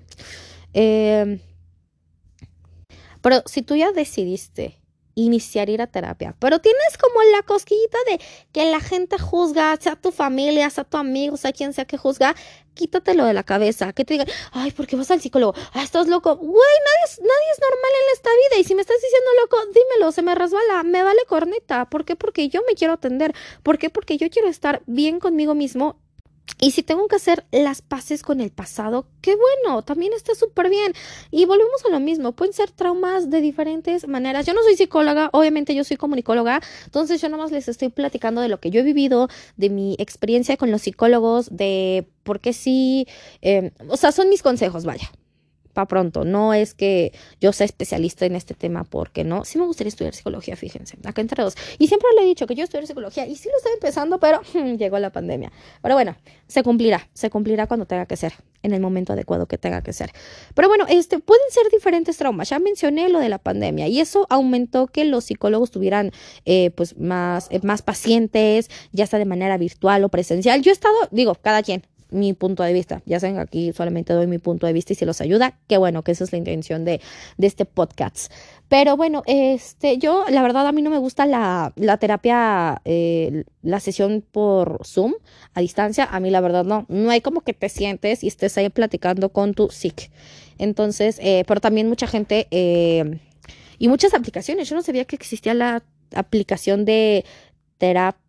Em, 0.73 1.39
pero 3.21 3.43
si 3.45 3.61
tú 3.61 3.75
ya 3.75 3.91
decidiste 3.91 4.80
iniciar 5.15 5.69
ir 5.69 5.81
a 5.81 5.87
terapia, 5.87 6.35
pero 6.39 6.59
tienes 6.59 6.97
como 6.99 7.21
la 7.31 7.43
cosquillita 7.43 7.97
de 8.09 8.19
que 8.51 8.69
la 8.71 8.79
gente 8.79 9.17
juzga, 9.17 9.77
sea 9.79 9.95
tu 9.95 10.11
familia, 10.11 10.69
sea 10.69 10.83
tu 10.83 10.97
amigo, 10.97 11.37
sea 11.37 11.51
quien 11.51 11.73
sea 11.73 11.85
que 11.85 11.97
juzga, 11.97 12.35
quítatelo 12.73 13.25
de 13.25 13.33
la 13.33 13.43
cabeza, 13.43 13.93
que 13.93 14.05
te 14.05 14.15
digan, 14.15 14.27
ay, 14.51 14.71
¿por 14.71 14.87
qué 14.87 14.95
vas 14.95 15.11
al 15.11 15.21
psicólogo? 15.21 15.53
Ah, 15.73 15.83
estás 15.83 16.07
loco. 16.07 16.35
Güey, 16.35 16.51
nadie 16.51 17.05
es, 17.05 17.19
nadie 17.19 17.51
es 17.51 17.59
normal 17.59 17.91
en 18.01 18.13
esta 18.13 18.29
vida. 18.29 18.61
Y 18.61 18.63
si 18.63 18.75
me 18.75 18.81
estás 18.81 18.97
diciendo 19.01 19.29
loco, 19.41 19.57
dímelo, 19.73 20.11
se 20.11 20.21
me 20.21 20.35
resbala, 20.35 20.83
me 20.83 21.03
vale 21.03 21.21
corneta. 21.27 21.89
¿Por 21.89 22.05
qué? 22.05 22.15
Porque 22.15 22.49
yo 22.49 22.61
me 22.67 22.73
quiero 22.73 22.93
atender. 22.93 23.33
¿Por 23.63 23.77
qué? 23.77 23.89
Porque 23.89 24.17
yo 24.17 24.29
quiero 24.29 24.47
estar 24.47 24.81
bien 24.85 25.19
conmigo 25.19 25.53
mismo 25.53 26.00
y 26.59 26.71
si 26.71 26.83
tengo 26.83 27.07
que 27.07 27.15
hacer 27.15 27.45
las 27.51 27.81
paces 27.81 28.21
con 28.21 28.39
el 28.39 28.51
pasado, 28.51 29.07
qué 29.21 29.35
bueno, 29.35 29.81
también 29.81 30.13
está 30.13 30.35
súper 30.35 30.69
bien. 30.69 30.93
Y 31.31 31.45
volvemos 31.45 31.83
a 31.85 31.89
lo 31.89 31.99
mismo, 31.99 32.33
pueden 32.33 32.53
ser 32.53 32.71
traumas 32.71 33.29
de 33.29 33.41
diferentes 33.41 34.07
maneras. 34.07 34.45
Yo 34.45 34.53
no 34.53 34.61
soy 34.61 34.75
psicóloga, 34.75 35.29
obviamente 35.33 35.73
yo 35.73 35.83
soy 35.83 35.97
comunicóloga, 35.97 36.61
entonces 36.85 37.21
yo 37.21 37.29
nada 37.29 37.43
más 37.43 37.51
les 37.51 37.67
estoy 37.67 37.89
platicando 37.89 38.41
de 38.41 38.49
lo 38.49 38.59
que 38.59 38.69
yo 38.69 38.81
he 38.81 38.83
vivido, 38.83 39.27
de 39.57 39.69
mi 39.69 39.95
experiencia 39.97 40.57
con 40.57 40.71
los 40.71 40.83
psicólogos, 40.83 41.55
de 41.55 42.07
por 42.23 42.39
qué 42.39 42.53
sí, 42.53 43.07
eh, 43.41 43.71
o 43.87 43.97
sea, 43.97 44.11
son 44.11 44.29
mis 44.29 44.43
consejos, 44.43 44.85
vaya 44.85 45.11
para 45.71 45.87
pronto. 45.87 46.25
No 46.25 46.53
es 46.53 46.73
que 46.73 47.13
yo 47.39 47.53
sea 47.53 47.65
especialista 47.65 48.25
en 48.25 48.35
este 48.35 48.53
tema, 48.53 48.83
porque 48.83 49.23
no. 49.23 49.45
Sí 49.45 49.57
me 49.57 49.65
gustaría 49.65 49.89
estudiar 49.89 50.13
psicología, 50.13 50.55
fíjense, 50.55 50.97
acá 51.03 51.21
entre 51.21 51.43
dos. 51.43 51.55
Y 51.77 51.87
siempre 51.87 52.09
le 52.15 52.23
he 52.23 52.25
dicho 52.25 52.47
que 52.47 52.55
yo 52.55 52.63
estudiar 52.63 52.87
psicología 52.87 53.25
y 53.27 53.35
sí 53.35 53.49
lo 53.49 53.57
estoy 53.57 53.73
empezando, 53.73 54.19
pero 54.19 54.41
llegó 54.77 54.99
la 54.99 55.11
pandemia. 55.11 55.51
Pero 55.81 55.95
bueno, 55.95 56.15
se 56.47 56.63
cumplirá, 56.63 57.09
se 57.13 57.29
cumplirá 57.29 57.67
cuando 57.67 57.85
tenga 57.85 58.05
que 58.05 58.17
ser, 58.17 58.33
en 58.63 58.73
el 58.73 58.81
momento 58.81 59.13
adecuado 59.13 59.47
que 59.47 59.57
tenga 59.57 59.81
que 59.81 59.93
ser. 59.93 60.11
Pero 60.53 60.67
bueno, 60.67 60.85
este 60.89 61.19
pueden 61.19 61.49
ser 61.49 61.63
diferentes 61.71 62.17
traumas. 62.17 62.49
Ya 62.49 62.59
mencioné 62.59 63.09
lo 63.09 63.19
de 63.19 63.29
la 63.29 63.37
pandemia 63.37 63.87
y 63.87 63.99
eso 63.99 64.27
aumentó 64.29 64.87
que 64.87 65.05
los 65.05 65.25
psicólogos 65.25 65.71
tuvieran 65.71 66.11
eh, 66.45 66.71
pues 66.71 66.97
más, 66.97 67.47
eh, 67.51 67.59
más 67.63 67.81
pacientes, 67.81 68.69
ya 68.91 69.07
sea 69.07 69.19
de 69.19 69.25
manera 69.25 69.57
virtual 69.57 70.03
o 70.03 70.09
presencial. 70.09 70.61
Yo 70.61 70.71
he 70.71 70.73
estado, 70.73 70.95
digo, 71.11 71.35
cada 71.35 71.63
quien, 71.63 71.85
mi 72.11 72.33
punto 72.33 72.61
de 72.63 72.73
vista. 72.73 73.01
Ya 73.05 73.19
saben, 73.19 73.39
aquí 73.39 73.73
solamente 73.73 74.13
doy 74.13 74.27
mi 74.27 74.37
punto 74.37 74.67
de 74.67 74.73
vista 74.73 74.93
y 74.93 74.95
si 74.95 75.05
los 75.05 75.21
ayuda, 75.21 75.57
qué 75.67 75.77
bueno, 75.77 76.03
que 76.03 76.11
esa 76.11 76.23
es 76.23 76.31
la 76.31 76.37
intención 76.37 76.85
de, 76.85 77.01
de 77.37 77.47
este 77.47 77.65
podcast. 77.65 78.31
Pero 78.67 78.95
bueno, 78.95 79.23
este, 79.25 79.97
yo, 79.97 80.25
la 80.29 80.41
verdad, 80.41 80.67
a 80.67 80.71
mí 80.71 80.81
no 80.81 80.89
me 80.89 80.97
gusta 80.97 81.25
la, 81.25 81.73
la 81.75 81.97
terapia, 81.97 82.81
eh, 82.85 83.43
la 83.61 83.79
sesión 83.79 84.23
por 84.31 84.79
Zoom 84.85 85.13
a 85.53 85.61
distancia. 85.61 86.05
A 86.05 86.19
mí, 86.19 86.29
la 86.29 86.39
verdad, 86.39 86.63
no. 86.63 86.85
No 86.87 87.09
hay 87.09 87.21
como 87.21 87.41
que 87.41 87.53
te 87.53 87.67
sientes 87.67 88.23
y 88.23 88.27
estés 88.27 88.57
ahí 88.57 88.69
platicando 88.69 89.29
con 89.29 89.53
tu 89.53 89.69
SIC. 89.69 90.09
Entonces, 90.57 91.17
eh, 91.21 91.43
pero 91.47 91.59
también 91.59 91.89
mucha 91.89 92.07
gente 92.07 92.47
eh, 92.51 93.19
y 93.77 93.87
muchas 93.87 94.13
aplicaciones. 94.13 94.69
Yo 94.69 94.75
no 94.75 94.83
sabía 94.83 95.05
que 95.05 95.15
existía 95.15 95.53
la 95.53 95.83
aplicación 96.13 96.85
de 96.85 97.25
terapia, 97.77 98.20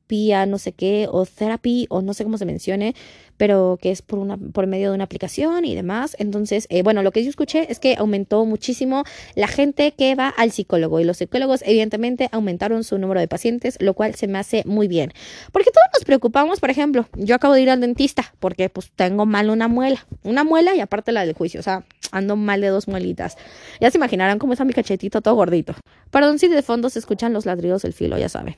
no 0.47 0.59
sé 0.59 0.73
qué, 0.73 1.09
o 1.11 1.25
therapy, 1.25 1.87
o 1.89 2.03
no 2.03 2.13
sé 2.15 2.25
cómo 2.25 2.37
se 2.37 2.45
mencione, 2.45 2.95
pero 3.39 3.79
que 3.81 3.91
es 3.91 4.03
por, 4.03 4.19
una, 4.19 4.37
por 4.37 4.67
medio 4.67 4.91
de 4.91 4.95
una 4.95 5.05
aplicación 5.05 5.65
y 5.65 5.75
demás. 5.75 6.15
Entonces, 6.19 6.67
eh, 6.71 6.83
bueno, 6.83 7.03
lo 7.03 7.11
que 7.13 7.25
yo 7.25 7.31
escuché 7.31 7.71
es 7.73 7.81
que 7.81 7.97
aumentó 7.97 8.45
muchísimo 8.45 9.05
la 9.35 9.49
gente 9.49 9.93
que 9.93 10.15
va 10.15 10.29
al 10.29 10.53
psicólogo 10.53 11.01
y 11.01 11.05
los 11.05 11.17
psicólogos 11.17 11.63
evidentemente 11.65 12.29
aumentaron 12.31 12.85
su 12.85 12.99
número 12.99 13.21
de 13.21 13.29
pacientes, 13.29 13.79
lo 13.81 13.95
cual 13.95 14.15
se 14.15 14.29
me 14.29 14.39
hace 14.39 14.63
muy 14.67 14.87
bien. 14.87 15.13
Porque 15.51 15.71
todos 15.71 15.87
nos 15.95 16.05
preocupamos, 16.05 16.61
por 16.61 16.71
ejemplo, 16.71 17.07
yo 17.17 17.35
acabo 17.35 17.55
de 17.55 17.63
ir 17.63 17.71
al 17.71 17.81
dentista 17.81 18.35
porque 18.39 18.69
pues 18.69 18.93
tengo 18.95 19.27
mal 19.27 19.51
una 19.51 19.67
muela, 19.67 20.07
una 20.23 20.45
muela 20.45 20.75
y 20.77 20.81
aparte 20.81 21.11
la 21.13 21.25
del 21.25 21.35
juicio, 21.35 21.61
o 21.61 21.63
sea, 21.63 21.85
ando 22.11 22.37
mal 22.37 22.61
de 22.61 22.69
dos 22.69 22.87
muelitas. 22.87 23.37
Ya 23.81 23.91
se 23.91 23.99
imaginarán 23.99 24.39
cómo 24.39 24.53
está 24.53 24.65
mi 24.65 24.73
cachetito 24.73 25.21
todo 25.23 25.35
gordito. 25.35 25.75
Perdón 26.11 26.39
si 26.39 26.49
de 26.49 26.63
fondo 26.63 26.91
se 26.91 26.99
escuchan 26.99 27.33
los 27.33 27.47
ladridos 27.47 27.83
del 27.83 27.93
filo, 27.93 28.19
ya 28.19 28.29
saben. 28.29 28.57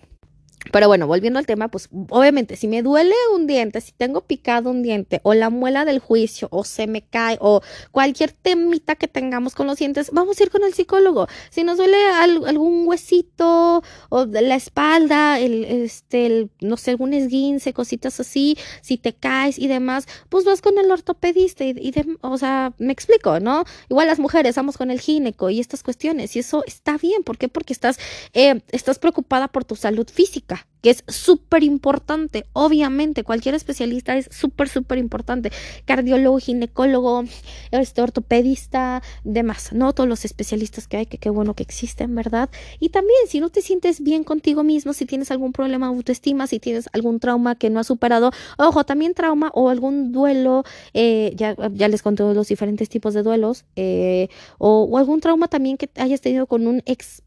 Pero 0.72 0.88
bueno, 0.88 1.06
volviendo 1.06 1.38
al 1.38 1.46
tema, 1.46 1.68
pues 1.68 1.88
obviamente 2.08 2.56
si 2.56 2.68
me 2.68 2.82
duele 2.82 3.14
un 3.34 3.46
diente, 3.46 3.80
si 3.80 3.92
tengo 3.92 4.22
picado 4.22 4.70
un 4.70 4.82
diente 4.82 5.20
o 5.22 5.34
la 5.34 5.50
muela 5.50 5.84
del 5.84 5.98
juicio 5.98 6.48
o 6.50 6.64
se 6.64 6.86
me 6.86 7.02
cae 7.02 7.36
o 7.40 7.60
cualquier 7.92 8.32
temita 8.32 8.94
que 8.94 9.08
tengamos 9.08 9.54
con 9.54 9.66
los 9.66 9.78
dientes, 9.78 10.10
vamos 10.12 10.38
a 10.38 10.42
ir 10.42 10.50
con 10.50 10.64
el 10.64 10.74
psicólogo. 10.74 11.28
Si 11.50 11.64
nos 11.64 11.76
duele 11.76 11.96
algún 12.06 12.86
huesito 12.86 13.82
o 14.08 14.26
de 14.26 14.42
la 14.42 14.54
espalda, 14.56 15.38
el, 15.38 15.64
este, 15.64 16.48
no 16.60 16.76
sé, 16.76 16.92
algún 16.92 17.12
esguince, 17.12 17.72
cositas 17.72 18.18
así, 18.20 18.56
si 18.80 18.96
te 18.96 19.14
caes 19.14 19.58
y 19.58 19.68
demás, 19.68 20.06
pues 20.28 20.44
vas 20.44 20.62
con 20.62 20.78
el 20.78 20.90
ortopedista 20.90 21.64
y, 21.64 21.92
o 22.22 22.38
sea, 22.38 22.72
me 22.78 22.92
explico, 22.92 23.38
¿no? 23.40 23.64
Igual 23.90 24.06
las 24.06 24.18
mujeres 24.18 24.56
vamos 24.56 24.76
con 24.76 24.90
el 24.90 25.00
gineco 25.00 25.50
y 25.50 25.60
estas 25.60 25.82
cuestiones 25.82 26.36
y 26.36 26.38
eso 26.40 26.64
está 26.66 26.96
bien. 26.96 27.22
¿Por 27.22 27.38
qué? 27.38 27.48
Porque 27.48 27.72
estás, 27.72 27.98
eh, 28.32 28.62
estás 28.72 28.98
preocupada 28.98 29.48
por 29.48 29.64
tu 29.64 29.76
salud 29.76 30.08
física 30.10 30.53
que 30.84 30.90
es 30.90 31.02
súper 31.08 31.62
importante. 31.62 32.44
Obviamente, 32.52 33.24
cualquier 33.24 33.54
especialista 33.54 34.16
es 34.18 34.28
súper, 34.30 34.68
súper 34.68 34.98
importante. 34.98 35.50
Cardiólogo, 35.86 36.38
ginecólogo, 36.38 37.24
este, 37.70 38.02
ortopedista, 38.02 39.02
demás, 39.24 39.72
¿no? 39.72 39.94
Todos 39.94 40.06
los 40.08 40.26
especialistas 40.26 40.86
que 40.86 40.98
hay, 40.98 41.06
que 41.06 41.16
qué 41.16 41.30
bueno 41.30 41.54
que 41.54 41.62
existen, 41.62 42.14
¿verdad? 42.14 42.50
Y 42.80 42.90
también, 42.90 43.18
si 43.28 43.40
no 43.40 43.48
te 43.48 43.62
sientes 43.62 44.02
bien 44.02 44.24
contigo 44.24 44.62
mismo, 44.62 44.92
si 44.92 45.06
tienes 45.06 45.30
algún 45.30 45.52
problema 45.52 45.88
de 45.88 45.96
autoestima, 45.96 46.46
si 46.46 46.60
tienes 46.60 46.90
algún 46.92 47.18
trauma 47.18 47.54
que 47.54 47.70
no 47.70 47.80
has 47.80 47.86
superado, 47.86 48.30
ojo, 48.58 48.84
también 48.84 49.14
trauma 49.14 49.50
o 49.54 49.70
algún 49.70 50.12
duelo, 50.12 50.64
eh, 50.92 51.32
ya, 51.34 51.56
ya 51.72 51.88
les 51.88 52.02
conté 52.02 52.24
los 52.24 52.48
diferentes 52.48 52.90
tipos 52.90 53.14
de 53.14 53.22
duelos, 53.22 53.64
eh, 53.76 54.28
o, 54.58 54.82
o 54.84 54.98
algún 54.98 55.20
trauma 55.20 55.48
también 55.48 55.78
que 55.78 55.88
hayas 55.96 56.20
tenido 56.20 56.46
con 56.46 56.66
un 56.66 56.82
ex 56.84 57.22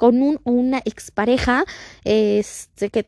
con 0.00 0.22
un 0.22 0.40
o 0.44 0.50
una 0.52 0.78
expareja 0.78 1.66
este, 2.04 2.88
que 2.88 3.06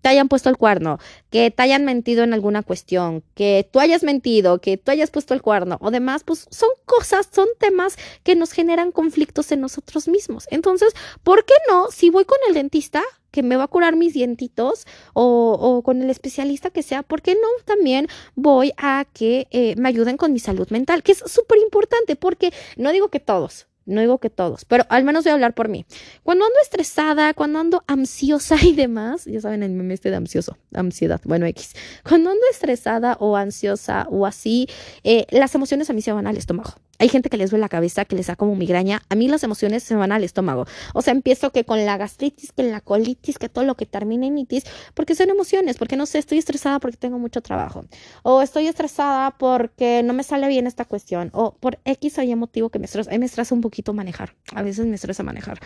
te 0.00 0.08
hayan 0.08 0.28
puesto 0.28 0.48
el 0.48 0.56
cuerno, 0.56 1.00
que 1.28 1.50
te 1.50 1.60
hayan 1.60 1.84
mentido 1.84 2.22
en 2.22 2.32
alguna 2.32 2.62
cuestión, 2.62 3.24
que 3.34 3.68
tú 3.68 3.80
hayas 3.80 4.04
mentido, 4.04 4.60
que 4.60 4.76
tú 4.76 4.92
hayas 4.92 5.10
puesto 5.10 5.34
el 5.34 5.42
cuerno 5.42 5.78
o 5.80 5.90
demás, 5.90 6.22
pues 6.22 6.46
son 6.50 6.68
cosas, 6.84 7.28
son 7.32 7.48
temas 7.58 7.96
que 8.22 8.36
nos 8.36 8.52
generan 8.52 8.92
conflictos 8.92 9.50
en 9.50 9.60
nosotros 9.60 10.06
mismos. 10.06 10.46
Entonces, 10.52 10.94
¿por 11.24 11.44
qué 11.44 11.54
no? 11.68 11.90
Si 11.90 12.10
voy 12.10 12.26
con 12.26 12.38
el 12.46 12.54
dentista, 12.54 13.02
que 13.32 13.42
me 13.42 13.56
va 13.56 13.64
a 13.64 13.68
curar 13.68 13.96
mis 13.96 14.14
dientitos 14.14 14.86
o, 15.14 15.82
con 15.84 16.00
el 16.00 16.10
especialista 16.10 16.70
que 16.70 16.84
sea, 16.84 17.02
¿por 17.02 17.22
qué 17.22 17.34
no 17.34 17.48
también 17.64 18.06
voy 18.36 18.72
a 18.76 19.04
que 19.12 19.48
eh, 19.50 19.74
me 19.78 19.88
ayuden 19.88 20.16
con 20.16 20.32
mi 20.32 20.38
salud 20.38 20.68
mental? 20.70 21.02
Que 21.02 21.10
es 21.10 21.24
súper 21.26 21.58
importante 21.58 22.14
porque 22.14 22.52
no 22.76 22.92
digo 22.92 23.08
que 23.08 23.18
todos, 23.18 23.66
no 23.86 24.00
digo 24.00 24.18
que 24.18 24.30
todos, 24.30 24.64
pero 24.64 24.84
al 24.88 25.04
menos 25.04 25.24
voy 25.24 25.30
a 25.30 25.34
hablar 25.34 25.54
por 25.54 25.68
mí. 25.68 25.86
Cuando 26.22 26.44
ando 26.44 26.56
estresada, 26.62 27.34
cuando 27.34 27.58
ando 27.58 27.84
ansiosa 27.86 28.56
y 28.62 28.74
demás, 28.74 29.24
ya 29.24 29.40
saben 29.40 29.62
el 29.62 29.72
meme 29.72 29.94
este 29.94 30.10
de 30.10 30.16
ansioso, 30.16 30.56
ansiedad, 30.74 31.20
bueno, 31.24 31.46
X. 31.46 31.74
Cuando 32.08 32.30
ando 32.30 32.42
estresada 32.50 33.16
o 33.20 33.36
ansiosa 33.36 34.06
o 34.10 34.26
así, 34.26 34.68
eh, 35.04 35.26
las 35.30 35.54
emociones 35.54 35.90
a 35.90 35.92
mí 35.92 36.02
se 36.02 36.12
van 36.12 36.26
al 36.26 36.36
estómago. 36.36 36.74
Hay 37.02 37.08
gente 37.08 37.30
que 37.30 37.36
les 37.36 37.50
duele 37.50 37.62
la 37.62 37.68
cabeza, 37.68 38.04
que 38.04 38.14
les 38.14 38.28
da 38.28 38.36
como 38.36 38.54
migraña. 38.54 39.02
A 39.08 39.16
mí 39.16 39.26
las 39.26 39.42
emociones 39.42 39.82
se 39.82 39.96
van 39.96 40.12
al 40.12 40.22
estómago. 40.22 40.66
O 40.94 41.02
sea, 41.02 41.12
empiezo 41.12 41.50
que 41.50 41.64
con 41.64 41.84
la 41.84 41.96
gastritis, 41.96 42.52
que 42.52 42.62
la 42.62 42.80
colitis, 42.80 43.38
que 43.38 43.48
todo 43.48 43.64
lo 43.64 43.74
que 43.74 43.86
termina 43.86 44.24
en 44.24 44.38
itis, 44.38 44.62
porque 44.94 45.16
son 45.16 45.28
emociones, 45.28 45.78
porque 45.78 45.96
no 45.96 46.06
sé, 46.06 46.20
estoy 46.20 46.38
estresada 46.38 46.78
porque 46.78 46.96
tengo 46.96 47.18
mucho 47.18 47.40
trabajo. 47.40 47.84
O 48.22 48.40
estoy 48.40 48.68
estresada 48.68 49.32
porque 49.32 50.04
no 50.04 50.12
me 50.12 50.22
sale 50.22 50.46
bien 50.46 50.68
esta 50.68 50.84
cuestión. 50.84 51.30
O 51.32 51.56
por 51.56 51.80
X 51.84 52.20
hay 52.20 52.36
motivo 52.36 52.70
que 52.70 52.78
me 52.78 52.84
estresa. 52.84 53.10
A 53.10 53.14
mí 53.14 53.18
me 53.18 53.26
estresa 53.26 53.52
un 53.52 53.62
poquito 53.62 53.92
manejar. 53.92 54.36
A 54.54 54.62
veces 54.62 54.86
me 54.86 54.94
estresa 54.94 55.24
manejar. 55.24 55.58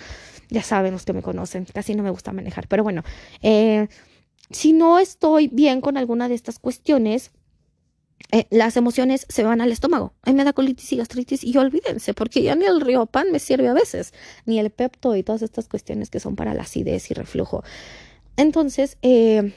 Ya 0.48 0.62
saben 0.62 0.92
los 0.94 1.04
que 1.04 1.12
me 1.12 1.20
conocen, 1.20 1.66
casi 1.66 1.94
no 1.94 2.02
me 2.02 2.08
gusta 2.08 2.32
manejar. 2.32 2.66
Pero 2.66 2.82
bueno, 2.82 3.02
eh, 3.42 3.88
si 4.50 4.72
no 4.72 4.98
estoy 4.98 5.48
bien 5.48 5.82
con 5.82 5.98
alguna 5.98 6.30
de 6.30 6.34
estas 6.34 6.58
cuestiones, 6.58 7.30
eh, 8.32 8.46
las 8.50 8.76
emociones 8.76 9.26
se 9.28 9.44
van 9.44 9.60
al 9.60 9.70
estómago. 9.70 10.14
A 10.22 10.30
mí 10.30 10.36
me 10.36 10.44
da 10.44 10.52
colitis 10.52 10.92
y 10.92 10.96
gastritis 10.96 11.44
y 11.44 11.56
olvídense, 11.56 12.12
porque 12.14 12.42
ya 12.42 12.54
ni 12.54 12.64
el 12.64 12.80
río 12.80 13.06
pan 13.06 13.30
me 13.30 13.38
sirve 13.38 13.68
a 13.68 13.74
veces, 13.74 14.12
ni 14.46 14.58
el 14.58 14.70
pepto 14.70 15.14
y 15.14 15.22
todas 15.22 15.42
estas 15.42 15.68
cuestiones 15.68 16.10
que 16.10 16.20
son 16.20 16.34
para 16.34 16.54
la 16.54 16.62
acidez 16.62 17.10
y 17.10 17.14
reflujo. 17.14 17.62
Entonces, 18.36 18.98
eh, 19.02 19.54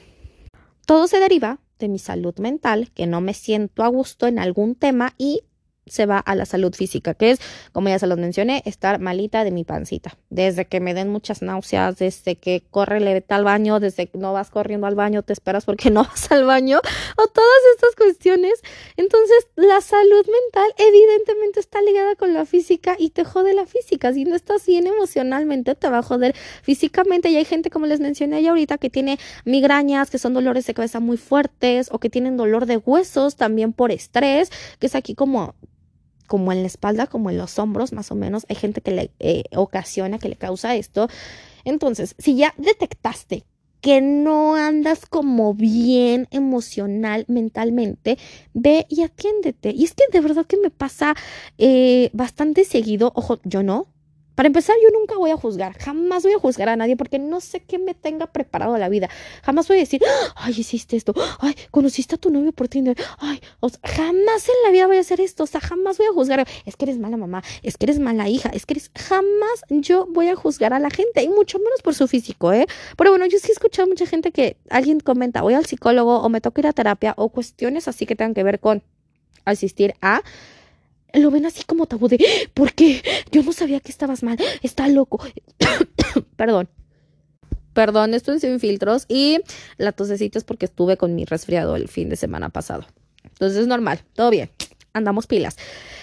todo 0.86 1.08
se 1.08 1.18
deriva 1.18 1.58
de 1.78 1.88
mi 1.88 1.98
salud 1.98 2.38
mental, 2.38 2.90
que 2.94 3.06
no 3.06 3.20
me 3.20 3.34
siento 3.34 3.82
a 3.82 3.88
gusto 3.88 4.26
en 4.26 4.38
algún 4.38 4.74
tema 4.74 5.14
y 5.18 5.42
se 5.90 6.06
va 6.06 6.18
a 6.18 6.34
la 6.34 6.46
salud 6.46 6.74
física, 6.74 7.14
que 7.14 7.32
es, 7.32 7.40
como 7.72 7.88
ya 7.88 7.98
se 7.98 8.06
los 8.06 8.18
mencioné, 8.18 8.62
estar 8.64 9.00
malita 9.00 9.44
de 9.44 9.50
mi 9.50 9.64
pancita. 9.64 10.16
Desde 10.30 10.66
que 10.66 10.80
me 10.80 10.94
den 10.94 11.08
muchas 11.08 11.42
náuseas, 11.42 11.98
desde 11.98 12.36
que 12.36 12.62
corre, 12.70 13.00
le 13.00 13.14
vete 13.14 13.34
al 13.34 13.44
baño, 13.44 13.80
desde 13.80 14.06
que 14.06 14.18
no 14.18 14.32
vas 14.32 14.50
corriendo 14.50 14.86
al 14.86 14.94
baño, 14.94 15.22
te 15.22 15.32
esperas 15.32 15.64
porque 15.64 15.90
no 15.90 16.04
vas 16.04 16.30
al 16.30 16.44
baño, 16.44 16.78
o 17.16 17.26
todas 17.26 17.60
estas 17.74 17.94
cuestiones. 17.96 18.54
Entonces, 18.96 19.48
la 19.56 19.80
salud 19.80 20.24
mental 20.26 20.74
evidentemente 20.78 21.60
está 21.60 21.82
ligada 21.82 22.14
con 22.16 22.34
la 22.34 22.46
física 22.46 22.96
y 22.98 23.10
te 23.10 23.24
jode 23.24 23.54
la 23.54 23.66
física. 23.66 24.12
Si 24.12 24.24
no 24.24 24.36
estás 24.36 24.66
bien 24.66 24.86
emocionalmente, 24.86 25.74
te 25.74 25.88
va 25.88 25.98
a 25.98 26.02
joder 26.02 26.34
físicamente. 26.62 27.30
Y 27.30 27.36
hay 27.36 27.44
gente, 27.44 27.70
como 27.70 27.86
les 27.86 28.00
mencioné 28.00 28.42
ya 28.42 28.50
ahorita, 28.50 28.78
que 28.78 28.90
tiene 28.90 29.18
migrañas, 29.44 30.10
que 30.10 30.18
son 30.18 30.34
dolores 30.34 30.66
de 30.66 30.74
cabeza 30.74 31.00
muy 31.00 31.16
fuertes, 31.16 31.88
o 31.90 31.98
que 31.98 32.10
tienen 32.10 32.36
dolor 32.36 32.66
de 32.66 32.76
huesos 32.76 33.36
también 33.36 33.72
por 33.72 33.90
estrés, 33.90 34.50
que 34.78 34.86
es 34.86 34.94
aquí 34.94 35.14
como 35.14 35.54
como 36.30 36.52
en 36.52 36.60
la 36.60 36.68
espalda, 36.68 37.08
como 37.08 37.28
en 37.28 37.38
los 37.38 37.58
hombros, 37.58 37.92
más 37.92 38.12
o 38.12 38.14
menos. 38.14 38.46
Hay 38.48 38.54
gente 38.54 38.82
que 38.82 38.92
le 38.92 39.10
eh, 39.18 39.42
ocasiona, 39.56 40.20
que 40.20 40.28
le 40.28 40.36
causa 40.36 40.76
esto. 40.76 41.08
Entonces, 41.64 42.14
si 42.18 42.36
ya 42.36 42.54
detectaste 42.56 43.44
que 43.80 44.00
no 44.00 44.54
andas 44.54 45.06
como 45.06 45.54
bien 45.54 46.28
emocional, 46.30 47.24
mentalmente, 47.26 48.16
ve 48.54 48.86
y 48.88 49.02
atiéndete. 49.02 49.72
Y 49.74 49.82
es 49.82 49.94
que 49.94 50.04
de 50.12 50.20
verdad 50.20 50.46
que 50.46 50.56
me 50.56 50.70
pasa 50.70 51.16
eh, 51.58 52.10
bastante 52.12 52.64
seguido, 52.64 53.10
ojo, 53.16 53.40
yo 53.42 53.64
no, 53.64 53.88
para 54.40 54.46
empezar, 54.46 54.74
yo 54.82 54.88
nunca 54.98 55.18
voy 55.18 55.32
a 55.32 55.36
juzgar, 55.36 55.76
jamás 55.76 56.22
voy 56.22 56.32
a 56.32 56.38
juzgar 56.38 56.70
a 56.70 56.74
nadie 56.74 56.96
porque 56.96 57.18
no 57.18 57.42
sé 57.42 57.60
qué 57.60 57.78
me 57.78 57.92
tenga 57.92 58.26
preparado 58.26 58.78
la 58.78 58.88
vida. 58.88 59.10
Jamás 59.42 59.68
voy 59.68 59.76
a 59.76 59.80
decir, 59.80 60.00
ay, 60.34 60.54
hiciste 60.56 60.96
esto, 60.96 61.12
ay, 61.40 61.54
conociste 61.70 62.14
a 62.14 62.18
tu 62.18 62.30
novio 62.30 62.50
por 62.52 62.66
Tinder, 62.66 62.96
ay, 63.18 63.38
o 63.60 63.68
jamás 63.84 64.48
en 64.48 64.54
la 64.64 64.70
vida 64.70 64.86
voy 64.86 64.96
a 64.96 65.00
hacer 65.00 65.20
esto, 65.20 65.42
o 65.44 65.46
sea, 65.46 65.60
jamás 65.60 65.98
voy 65.98 66.06
a 66.06 66.12
juzgar, 66.14 66.48
es 66.64 66.74
que 66.74 66.86
eres 66.86 66.96
mala 66.96 67.18
mamá, 67.18 67.44
es 67.62 67.76
que 67.76 67.84
eres 67.84 67.98
mala 67.98 68.30
hija, 68.30 68.48
es 68.48 68.64
que 68.64 68.72
eres, 68.72 68.90
jamás 68.94 69.60
yo 69.68 70.06
voy 70.08 70.28
a 70.28 70.36
juzgar 70.36 70.72
a 70.72 70.78
la 70.78 70.88
gente, 70.88 71.22
y 71.22 71.28
mucho 71.28 71.58
menos 71.58 71.82
por 71.82 71.94
su 71.94 72.08
físico, 72.08 72.50
¿eh? 72.54 72.64
Pero 72.96 73.10
bueno, 73.10 73.26
yo 73.26 73.38
sí 73.38 73.48
he 73.50 73.52
escuchado 73.52 73.88
mucha 73.88 74.06
gente 74.06 74.32
que 74.32 74.56
alguien 74.70 75.00
comenta, 75.00 75.42
voy 75.42 75.52
al 75.52 75.66
psicólogo 75.66 76.18
o 76.18 76.30
me 76.30 76.40
toca 76.40 76.62
ir 76.62 76.66
a 76.66 76.72
terapia 76.72 77.12
o 77.18 77.28
cuestiones 77.28 77.88
así 77.88 78.06
que 78.06 78.16
tengan 78.16 78.32
que 78.32 78.42
ver 78.42 78.58
con 78.58 78.82
asistir 79.44 79.92
a 80.00 80.22
lo 81.14 81.30
ven 81.30 81.46
así 81.46 81.64
como 81.64 81.86
tabú 81.86 82.08
de, 82.08 82.18
¿por 82.54 82.72
qué? 82.72 83.02
Yo 83.30 83.42
no 83.42 83.52
sabía 83.52 83.80
que 83.80 83.90
estabas 83.90 84.22
mal, 84.22 84.38
está 84.62 84.88
loco. 84.88 85.20
Perdón. 86.36 86.68
Perdón, 87.72 88.14
esto 88.14 88.32
es 88.32 88.40
sin 88.40 88.58
filtros 88.58 89.06
y 89.08 89.38
la 89.76 89.92
tosecita 89.92 90.38
es 90.38 90.44
porque 90.44 90.66
estuve 90.66 90.96
con 90.96 91.14
mi 91.14 91.24
resfriado 91.24 91.76
el 91.76 91.88
fin 91.88 92.08
de 92.08 92.16
semana 92.16 92.48
pasado. 92.48 92.84
Entonces 93.22 93.58
es 93.58 93.66
normal, 93.68 94.00
todo 94.14 94.30
bien, 94.30 94.50
andamos 94.92 95.26
pilas. 95.26 95.56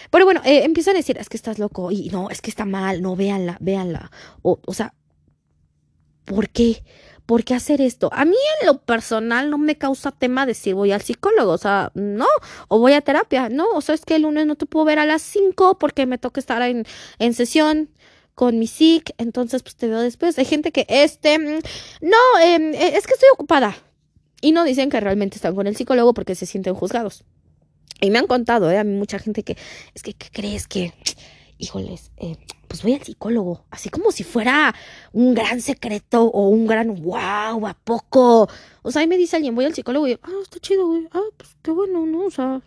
Pero 0.10 0.26
bueno, 0.26 0.42
eh, 0.46 0.64
empiezan 0.64 0.96
a 0.96 1.00
decir, 1.00 1.18
es 1.18 1.28
que 1.28 1.38
estás 1.38 1.60
loco 1.60 1.92
y 1.92 2.10
no, 2.10 2.30
es 2.30 2.42
que 2.42 2.50
está 2.50 2.66
mal, 2.66 3.02
no, 3.02 3.16
véanla, 3.16 3.58
véanla. 3.60 4.12
O, 4.42 4.60
o 4.66 4.74
sea, 4.74 4.94
¿por 6.24 6.50
qué? 6.50 6.84
¿Por 7.28 7.44
qué 7.44 7.54
hacer 7.54 7.82
esto? 7.82 8.10
A 8.14 8.26
mí 8.26 8.36
en 8.62 8.68
lo 8.68 8.80
personal 8.80 9.52
no 9.52 9.60
me 9.60 9.78
causa 9.78 10.12
tema 10.12 10.48
decir 10.48 10.74
voy 10.74 10.92
al 10.92 11.02
psicólogo, 11.02 11.52
o 11.52 11.58
sea, 11.60 11.92
no, 11.94 12.26
o 12.70 12.80
voy 12.80 12.94
a 12.94 13.02
terapia, 13.02 13.50
no, 13.50 13.70
o 13.76 13.82
sea, 13.82 13.94
es 13.94 14.06
que 14.06 14.16
el 14.16 14.24
lunes 14.24 14.48
no 14.48 14.56
te 14.56 14.66
puedo 14.66 14.86
ver 14.86 14.98
a 14.98 15.06
las 15.06 15.22
5 15.22 15.78
porque 15.78 16.08
me 16.08 16.18
toca 16.18 16.40
estar 16.40 16.62
en, 16.64 16.86
sesión 17.36 17.90
con 18.34 18.58
mi 18.58 18.68
psic, 18.68 19.14
entonces 19.18 19.62
pues 19.62 19.76
te 19.76 19.88
veo 19.88 20.00
después. 20.00 20.38
Hay 20.40 20.46
gente 20.46 20.72
que, 20.72 20.86
este, 20.90 21.38
mm, 21.38 21.60
no, 22.02 22.40
em, 22.42 22.74
e, 22.74 22.96
es 22.96 23.06
que 23.06 23.14
estoy 23.14 23.30
ocupada. 23.34 23.76
Y 24.42 24.52
no 24.52 24.64
dicen 24.64 24.90
que 24.90 25.00
realmente 25.00 25.36
están 25.38 25.56
con 25.56 25.68
el 25.68 25.76
psicólogo 25.76 26.14
porque 26.14 26.36
se 26.36 26.46
sienten 26.46 26.76
juzgados. 26.76 27.26
Y 28.00 28.12
me 28.12 28.20
han 28.20 28.28
contado, 28.28 28.72
¿eh? 28.72 28.78
A 28.78 28.84
mí 28.84 28.94
mucha 28.96 29.20
gente 29.20 29.44
que, 29.44 29.58
es 29.96 30.04
que, 30.04 30.14
¿qué 30.14 30.28
crees 30.32 30.68
que 30.68 30.94
híjoles, 31.58 32.12
eh, 32.18 32.38
pues 32.68 32.84
voy 32.84 32.94
al 32.94 33.04
psicólogo, 33.04 33.66
así 33.72 33.90
como 33.90 34.12
si 34.12 34.24
fuera 34.24 34.76
un 35.14 35.34
gran 35.34 35.62
secreto 35.62 36.24
o 36.24 36.50
un 36.50 36.68
gran 36.68 36.96
wow, 37.02 37.68
¿a 37.68 37.74
poco? 37.84 38.48
O 38.82 38.92
sea, 38.92 39.02
ahí 39.02 39.08
me 39.08 39.18
dice 39.18 39.36
alguien, 39.36 39.56
voy 39.56 39.66
al 39.66 39.74
psicólogo 39.74 40.08
y 40.08 40.14
ah, 40.14 40.30
está 40.42 40.60
chido, 40.60 40.88
güey, 40.88 41.08
ah, 41.12 41.22
pues 41.36 41.56
qué 41.62 41.72
bueno, 41.72 42.06
¿no? 42.06 42.26
O 42.26 42.32
sea, 42.32 42.62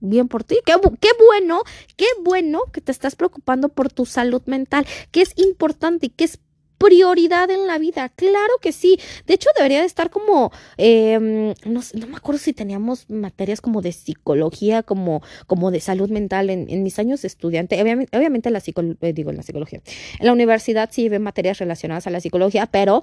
bien 0.00 0.28
por 0.28 0.44
ti, 0.44 0.58
qué, 0.64 0.74
qué 1.00 1.08
bueno, 1.26 1.62
qué 1.96 2.06
bueno 2.22 2.62
que 2.72 2.80
te 2.80 2.92
estás 2.92 3.16
preocupando 3.16 3.68
por 3.68 3.90
tu 3.90 4.06
salud 4.06 4.42
mental, 4.46 4.86
que 5.10 5.22
es 5.22 5.32
importante 5.36 6.06
y 6.06 6.10
que 6.10 6.24
es 6.24 6.38
prioridad 6.78 7.50
en 7.50 7.66
la 7.66 7.78
vida. 7.78 8.08
Claro 8.10 8.54
que 8.60 8.72
sí. 8.72 8.98
De 9.26 9.34
hecho, 9.34 9.48
debería 9.56 9.80
de 9.80 9.86
estar 9.86 10.10
como, 10.10 10.52
eh, 10.76 11.54
no, 11.64 11.80
no, 11.94 12.06
me 12.06 12.16
acuerdo 12.16 12.38
si 12.38 12.52
teníamos 12.52 13.08
materias 13.10 13.60
como 13.60 13.82
de 13.82 13.92
psicología, 13.92 14.82
como, 14.82 15.22
como 15.46 15.70
de 15.70 15.80
salud 15.80 16.10
mental 16.10 16.50
en, 16.50 16.66
en 16.68 16.82
mis 16.82 16.98
años 16.98 17.22
de 17.22 17.28
estudiante. 17.28 17.80
Obviamente, 17.80 18.16
obviamente 18.16 18.50
la 18.50 18.60
psicología, 18.60 18.96
eh, 19.00 19.12
digo, 19.12 19.30
en 19.30 19.36
la 19.36 19.42
psicología. 19.42 19.80
En 20.18 20.26
la 20.26 20.32
universidad 20.32 20.90
sí 20.92 21.08
ve 21.08 21.18
materias 21.18 21.58
relacionadas 21.58 22.06
a 22.06 22.10
la 22.10 22.20
psicología, 22.20 22.66
pero 22.66 23.02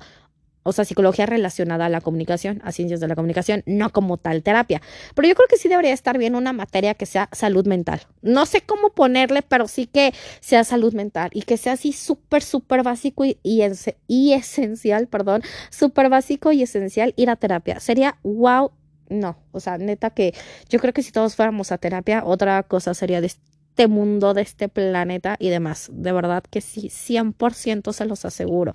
o 0.63 0.71
sea, 0.71 0.85
psicología 0.85 1.25
relacionada 1.25 1.85
a 1.85 1.89
la 1.89 2.01
comunicación, 2.01 2.61
a 2.63 2.71
ciencias 2.71 2.99
de 2.99 3.07
la 3.07 3.15
comunicación, 3.15 3.63
no 3.65 3.91
como 3.91 4.17
tal 4.17 4.43
terapia. 4.43 4.81
Pero 5.13 5.27
yo 5.27 5.35
creo 5.35 5.47
que 5.47 5.57
sí 5.57 5.69
debería 5.69 5.93
estar 5.93 6.17
bien 6.17 6.35
una 6.35 6.53
materia 6.53 6.93
que 6.93 7.05
sea 7.05 7.29
salud 7.31 7.67
mental. 7.67 8.01
No 8.21 8.45
sé 8.45 8.61
cómo 8.61 8.89
ponerle, 8.89 9.41
pero 9.41 9.67
sí 9.67 9.87
que 9.87 10.13
sea 10.39 10.63
salud 10.63 10.93
mental 10.93 11.29
y 11.33 11.43
que 11.43 11.57
sea 11.57 11.73
así 11.73 11.93
súper, 11.93 12.43
súper 12.43 12.83
básico 12.83 13.23
y, 13.25 14.31
esencial, 14.33 15.07
perdón, 15.07 15.43
súper 15.69 16.09
básico 16.09 16.51
y 16.51 16.63
esencial 16.63 17.13
ir 17.17 17.29
a 17.29 17.35
terapia. 17.35 17.79
Sería 17.79 18.17
wow. 18.23 18.71
No, 19.09 19.37
o 19.51 19.59
sea, 19.59 19.77
neta 19.77 20.09
que 20.09 20.33
yo 20.69 20.79
creo 20.79 20.93
que 20.93 21.03
si 21.03 21.11
todos 21.11 21.35
fuéramos 21.35 21.71
a 21.71 21.77
terapia, 21.77 22.23
otra 22.25 22.63
cosa 22.63 22.93
sería 22.93 23.21
de 23.21 23.27
este 23.27 23.87
mundo, 23.87 24.33
de 24.33 24.41
este 24.41 24.69
planeta 24.69 25.35
y 25.39 25.49
demás. 25.49 25.89
De 25.91 26.11
verdad 26.11 26.43
que 26.49 26.61
sí, 26.61 26.89
100% 26.89 27.91
se 27.91 28.05
los 28.05 28.23
aseguro. 28.25 28.73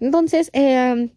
Entonces, 0.00 0.50
eh, 0.52 1.10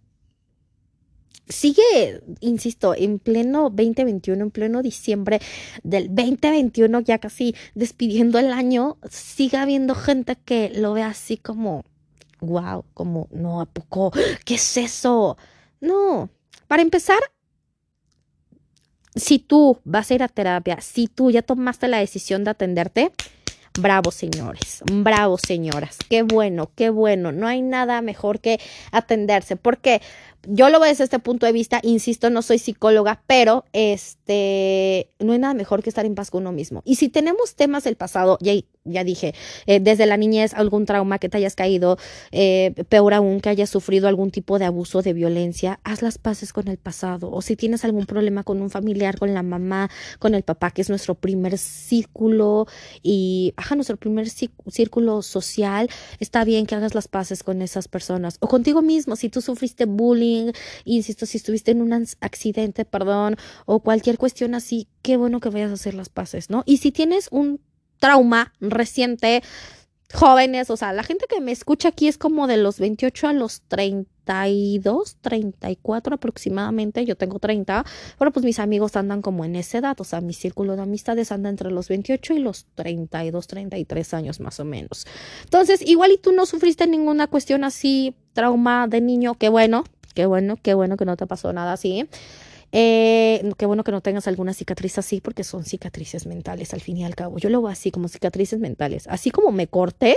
sigue, 1.47 2.21
insisto, 2.39 2.95
en 2.95 3.19
pleno 3.19 3.69
2021, 3.69 4.43
en 4.43 4.51
pleno 4.51 4.81
diciembre 4.81 5.39
del 5.83 6.07
2021, 6.07 7.01
ya 7.01 7.19
casi 7.19 7.55
despidiendo 7.75 8.39
el 8.39 8.51
año, 8.51 8.97
sigue 9.09 9.57
habiendo 9.57 9.95
gente 9.95 10.37
que 10.43 10.71
lo 10.75 10.93
ve 10.93 11.03
así 11.03 11.37
como, 11.37 11.83
wow, 12.39 12.85
como, 12.93 13.27
no, 13.31 13.61
¿a 13.61 13.65
poco? 13.65 14.11
¿Qué 14.45 14.55
es 14.55 14.77
eso? 14.77 15.37
No, 15.79 16.29
para 16.67 16.81
empezar, 16.81 17.19
si 19.15 19.39
tú 19.39 19.79
vas 19.83 20.09
a 20.09 20.13
ir 20.15 20.23
a 20.23 20.27
terapia, 20.27 20.79
si 20.81 21.07
tú 21.07 21.31
ya 21.31 21.41
tomaste 21.41 21.87
la 21.87 21.97
decisión 21.97 22.43
de 22.43 22.51
atenderte, 22.51 23.11
Bravo, 23.79 24.11
señores. 24.11 24.81
Bravo, 24.91 25.37
señoras. 25.37 25.97
Qué 26.09 26.23
bueno, 26.23 26.71
qué 26.75 26.89
bueno. 26.89 27.31
No 27.31 27.47
hay 27.47 27.61
nada 27.61 28.01
mejor 28.01 28.39
que 28.39 28.59
atenderse. 28.91 29.55
Porque 29.55 30.01
yo 30.47 30.69
lo 30.69 30.79
veo 30.79 30.89
desde 30.89 31.03
este 31.03 31.19
punto 31.19 31.45
de 31.45 31.51
vista, 31.51 31.79
insisto, 31.83 32.29
no 32.29 32.41
soy 32.41 32.57
psicóloga, 32.57 33.21
pero 33.27 33.65
este, 33.73 35.09
no 35.19 35.33
hay 35.33 35.39
nada 35.39 35.53
mejor 35.53 35.83
que 35.83 35.89
estar 35.89 36.05
en 36.05 36.15
paz 36.15 36.31
con 36.31 36.41
uno 36.41 36.51
mismo. 36.51 36.81
Y 36.83 36.95
si 36.95 37.09
tenemos 37.09 37.55
temas 37.55 37.83
del 37.83 37.95
pasado, 37.95 38.37
ya, 38.41 38.53
ya 38.83 39.03
dije, 39.03 39.35
eh, 39.67 39.79
desde 39.79 40.07
la 40.07 40.17
niñez 40.17 40.53
algún 40.55 40.85
trauma 40.85 41.19
que 41.19 41.29
te 41.29 41.37
hayas 41.37 41.55
caído, 41.55 41.97
eh, 42.31 42.73
peor 42.89 43.13
aún 43.13 43.39
que 43.39 43.49
hayas 43.49 43.69
sufrido 43.69 44.07
algún 44.07 44.31
tipo 44.31 44.57
de 44.57 44.65
abuso, 44.65 45.03
de 45.03 45.13
violencia, 45.13 45.79
haz 45.83 46.01
las 46.01 46.17
paces 46.17 46.53
con 46.53 46.67
el 46.67 46.77
pasado. 46.77 47.31
O 47.31 47.41
si 47.43 47.55
tienes 47.55 47.85
algún 47.85 48.07
problema 48.07 48.43
con 48.43 48.61
un 48.61 48.71
familiar, 48.71 49.19
con 49.19 49.33
la 49.35 49.43
mamá, 49.43 49.91
con 50.17 50.33
el 50.33 50.41
papá, 50.41 50.71
que 50.71 50.81
es 50.81 50.89
nuestro 50.89 51.13
primer 51.15 51.57
círculo 51.59 52.65
y, 53.03 53.53
ajá, 53.61 53.75
nuestro 53.75 53.97
primer 53.97 54.27
círculo 54.29 55.21
social, 55.21 55.89
está 56.19 56.43
bien 56.43 56.65
que 56.65 56.75
hagas 56.75 56.95
las 56.95 57.07
paces 57.07 57.43
con 57.43 57.61
esas 57.61 57.87
personas. 57.87 58.37
O 58.39 58.47
contigo 58.47 58.81
mismo, 58.81 59.15
si 59.15 59.29
tú 59.29 59.41
sufriste 59.41 59.85
bullying, 59.85 60.51
insisto, 60.83 61.25
si 61.25 61.37
estuviste 61.37 61.71
en 61.71 61.81
un 61.81 61.93
accidente, 62.19 62.85
perdón, 62.85 63.37
o 63.65 63.79
cualquier 63.79 64.17
cuestión 64.17 64.55
así, 64.55 64.87
qué 65.01 65.17
bueno 65.17 65.39
que 65.39 65.49
vayas 65.49 65.71
a 65.71 65.75
hacer 65.75 65.93
las 65.93 66.09
paces, 66.09 66.49
¿no? 66.49 66.63
Y 66.65 66.77
si 66.77 66.91
tienes 66.91 67.27
un 67.31 67.61
trauma 67.99 68.51
reciente, 68.59 69.43
jóvenes, 70.13 70.69
o 70.69 70.77
sea, 70.77 70.93
la 70.93 71.03
gente 71.03 71.25
que 71.29 71.41
me 71.41 71.51
escucha 71.51 71.89
aquí 71.89 72.07
es 72.07 72.17
como 72.17 72.47
de 72.47 72.57
los 72.57 72.79
28 72.79 73.27
a 73.27 73.33
los 73.33 73.61
32, 73.67 75.17
34 75.21 76.15
aproximadamente, 76.15 77.05
yo 77.05 77.15
tengo 77.15 77.39
30, 77.39 77.85
pero 78.17 78.31
pues 78.31 78.45
mis 78.45 78.59
amigos 78.59 78.95
andan 78.95 79.21
como 79.21 79.45
en 79.45 79.55
esa 79.55 79.79
edad, 79.79 79.99
o 79.99 80.03
sea, 80.03 80.21
mi 80.21 80.33
círculo 80.33 80.75
de 80.75 80.83
amistades 80.83 81.31
anda 81.31 81.49
entre 81.49 81.71
los 81.71 81.87
28 81.89 82.33
y 82.33 82.39
los 82.39 82.65
32, 82.75 83.47
33 83.47 84.13
años 84.13 84.39
más 84.39 84.59
o 84.59 84.65
menos. 84.65 85.05
Entonces, 85.43 85.81
igual 85.81 86.11
y 86.11 86.17
tú 86.17 86.31
no 86.31 86.45
sufriste 86.45 86.87
ninguna 86.87 87.27
cuestión 87.27 87.63
así, 87.63 88.15
trauma 88.33 88.87
de 88.87 89.01
niño, 89.01 89.35
qué 89.35 89.49
bueno, 89.49 89.83
Qué 90.13 90.25
bueno, 90.25 90.57
qué 90.61 90.73
bueno 90.73 90.97
que 90.97 91.05
no 91.05 91.17
te 91.17 91.27
pasó 91.27 91.53
nada 91.53 91.73
así. 91.73 92.07
Eh, 92.71 93.51
qué 93.57 93.65
bueno 93.65 93.83
que 93.83 93.91
no 93.91 94.01
tengas 94.01 94.27
alguna 94.27 94.53
cicatriz 94.53 94.97
así 94.97 95.19
porque 95.21 95.43
son 95.43 95.65
cicatrices 95.65 96.25
mentales 96.25 96.73
al 96.73 96.81
fin 96.81 96.97
y 96.97 97.05
al 97.05 97.15
cabo. 97.15 97.37
Yo 97.37 97.49
lo 97.49 97.61
veo 97.61 97.71
así 97.71 97.91
como 97.91 98.07
cicatrices 98.07 98.59
mentales. 98.59 99.07
Así 99.07 99.31
como 99.31 99.51
me 99.51 99.67
corté, 99.67 100.15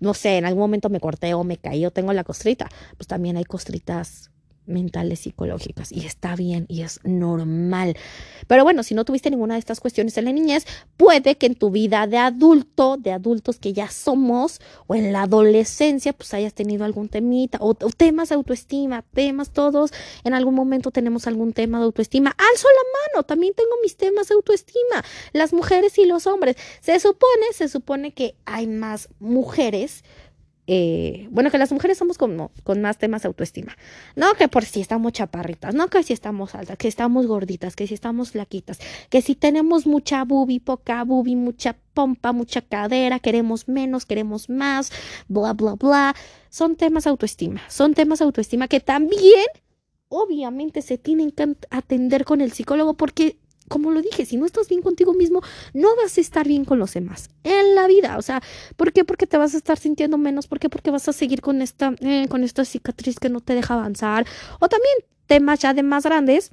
no 0.00 0.14
sé, 0.14 0.38
en 0.38 0.44
algún 0.44 0.60
momento 0.60 0.88
me 0.90 1.00
corté 1.00 1.34
o 1.34 1.44
me 1.44 1.56
caí 1.56 1.86
o 1.86 1.90
tengo 1.90 2.12
la 2.12 2.24
costrita, 2.24 2.68
pues 2.96 3.06
también 3.06 3.36
hay 3.36 3.44
costritas 3.44 4.30
mentales 4.66 5.20
psicológicas 5.20 5.92
y 5.92 6.06
está 6.06 6.36
bien 6.36 6.66
y 6.68 6.82
es 6.82 7.00
normal. 7.04 7.96
Pero 8.46 8.64
bueno, 8.64 8.82
si 8.82 8.94
no 8.94 9.04
tuviste 9.04 9.30
ninguna 9.30 9.54
de 9.54 9.60
estas 9.60 9.80
cuestiones 9.80 10.16
en 10.18 10.26
la 10.26 10.32
niñez, 10.32 10.66
puede 10.96 11.36
que 11.36 11.46
en 11.46 11.54
tu 11.54 11.70
vida 11.70 12.06
de 12.06 12.18
adulto, 12.18 12.96
de 12.96 13.12
adultos 13.12 13.58
que 13.58 13.72
ya 13.72 13.88
somos, 13.90 14.60
o 14.86 14.94
en 14.94 15.12
la 15.12 15.22
adolescencia, 15.22 16.12
pues 16.12 16.34
hayas 16.34 16.54
tenido 16.54 16.84
algún 16.84 17.08
temita, 17.08 17.58
o, 17.60 17.74
temas 17.74 18.28
de 18.28 18.34
autoestima, 18.34 19.02
temas 19.14 19.50
todos, 19.50 19.92
en 20.24 20.34
algún 20.34 20.54
momento 20.54 20.90
tenemos 20.90 21.26
algún 21.26 21.52
tema 21.52 21.78
de 21.78 21.84
autoestima. 21.84 22.30
Alzo 22.30 22.68
la 22.68 23.14
mano, 23.18 23.24
también 23.24 23.54
tengo 23.54 23.70
mis 23.82 23.96
temas 23.96 24.28
de 24.28 24.34
autoestima, 24.34 25.04
las 25.32 25.52
mujeres 25.52 25.98
y 25.98 26.06
los 26.06 26.26
hombres. 26.26 26.56
Se 26.80 26.98
supone, 27.00 27.52
se 27.52 27.68
supone 27.68 28.12
que 28.12 28.36
hay 28.44 28.66
más 28.66 29.08
mujeres 29.20 30.04
eh, 30.66 31.28
bueno, 31.30 31.50
que 31.50 31.58
las 31.58 31.72
mujeres 31.72 31.98
somos 31.98 32.16
con 32.16 32.80
más 32.80 32.98
temas 32.98 33.22
de 33.22 33.28
autoestima. 33.28 33.76
No 34.16 34.34
que 34.34 34.48
por 34.48 34.64
si 34.64 34.80
estamos 34.80 35.12
chaparritas, 35.12 35.74
no 35.74 35.88
que 35.88 36.02
si 36.02 36.12
estamos 36.12 36.54
altas, 36.54 36.78
que 36.78 36.88
estamos 36.88 37.26
gorditas, 37.26 37.76
que 37.76 37.86
si 37.86 37.94
estamos 37.94 38.30
flaquitas, 38.30 38.78
que 39.10 39.20
si 39.20 39.34
tenemos 39.34 39.86
mucha 39.86 40.24
bubi, 40.24 40.60
poca 40.60 41.04
bubi, 41.04 41.36
mucha 41.36 41.76
pompa, 41.92 42.32
mucha 42.32 42.62
cadera, 42.62 43.18
queremos 43.18 43.68
menos, 43.68 44.06
queremos 44.06 44.48
más, 44.48 44.90
bla, 45.28 45.52
bla, 45.52 45.74
bla. 45.74 46.14
Son 46.48 46.76
temas 46.76 47.04
de 47.04 47.10
autoestima, 47.10 47.60
son 47.68 47.94
temas 47.94 48.20
de 48.20 48.24
autoestima 48.24 48.68
que 48.68 48.80
también 48.80 49.46
obviamente 50.08 50.80
se 50.80 50.96
tienen 50.96 51.30
que 51.30 51.56
atender 51.70 52.24
con 52.24 52.40
el 52.40 52.52
psicólogo 52.52 52.94
porque 52.94 53.38
como 53.68 53.90
lo 53.90 54.02
dije, 54.02 54.26
si 54.26 54.36
no 54.36 54.46
estás 54.46 54.68
bien 54.68 54.82
contigo 54.82 55.14
mismo, 55.14 55.40
no 55.72 55.94
vas 55.96 56.16
a 56.18 56.20
estar 56.20 56.46
bien 56.46 56.64
con 56.64 56.78
los 56.78 56.94
demás 56.94 57.30
en 57.42 57.74
la 57.74 57.86
vida. 57.86 58.18
O 58.18 58.22
sea, 58.22 58.42
¿por 58.76 58.92
qué? 58.92 59.04
Porque 59.04 59.26
te 59.26 59.36
vas 59.36 59.54
a 59.54 59.56
estar 59.56 59.78
sintiendo 59.78 60.18
menos. 60.18 60.46
¿Por 60.46 60.58
qué? 60.58 60.68
Porque 60.68 60.90
vas 60.90 61.08
a 61.08 61.12
seguir 61.12 61.40
con 61.40 61.62
esta, 61.62 61.94
eh, 62.00 62.26
con 62.28 62.44
esta 62.44 62.64
cicatriz 62.64 63.18
que 63.18 63.28
no 63.28 63.40
te 63.40 63.54
deja 63.54 63.74
avanzar. 63.74 64.26
O 64.60 64.68
también 64.68 64.94
temas 65.26 65.60
ya 65.60 65.74
de 65.74 65.82
más 65.82 66.04
grandes 66.04 66.52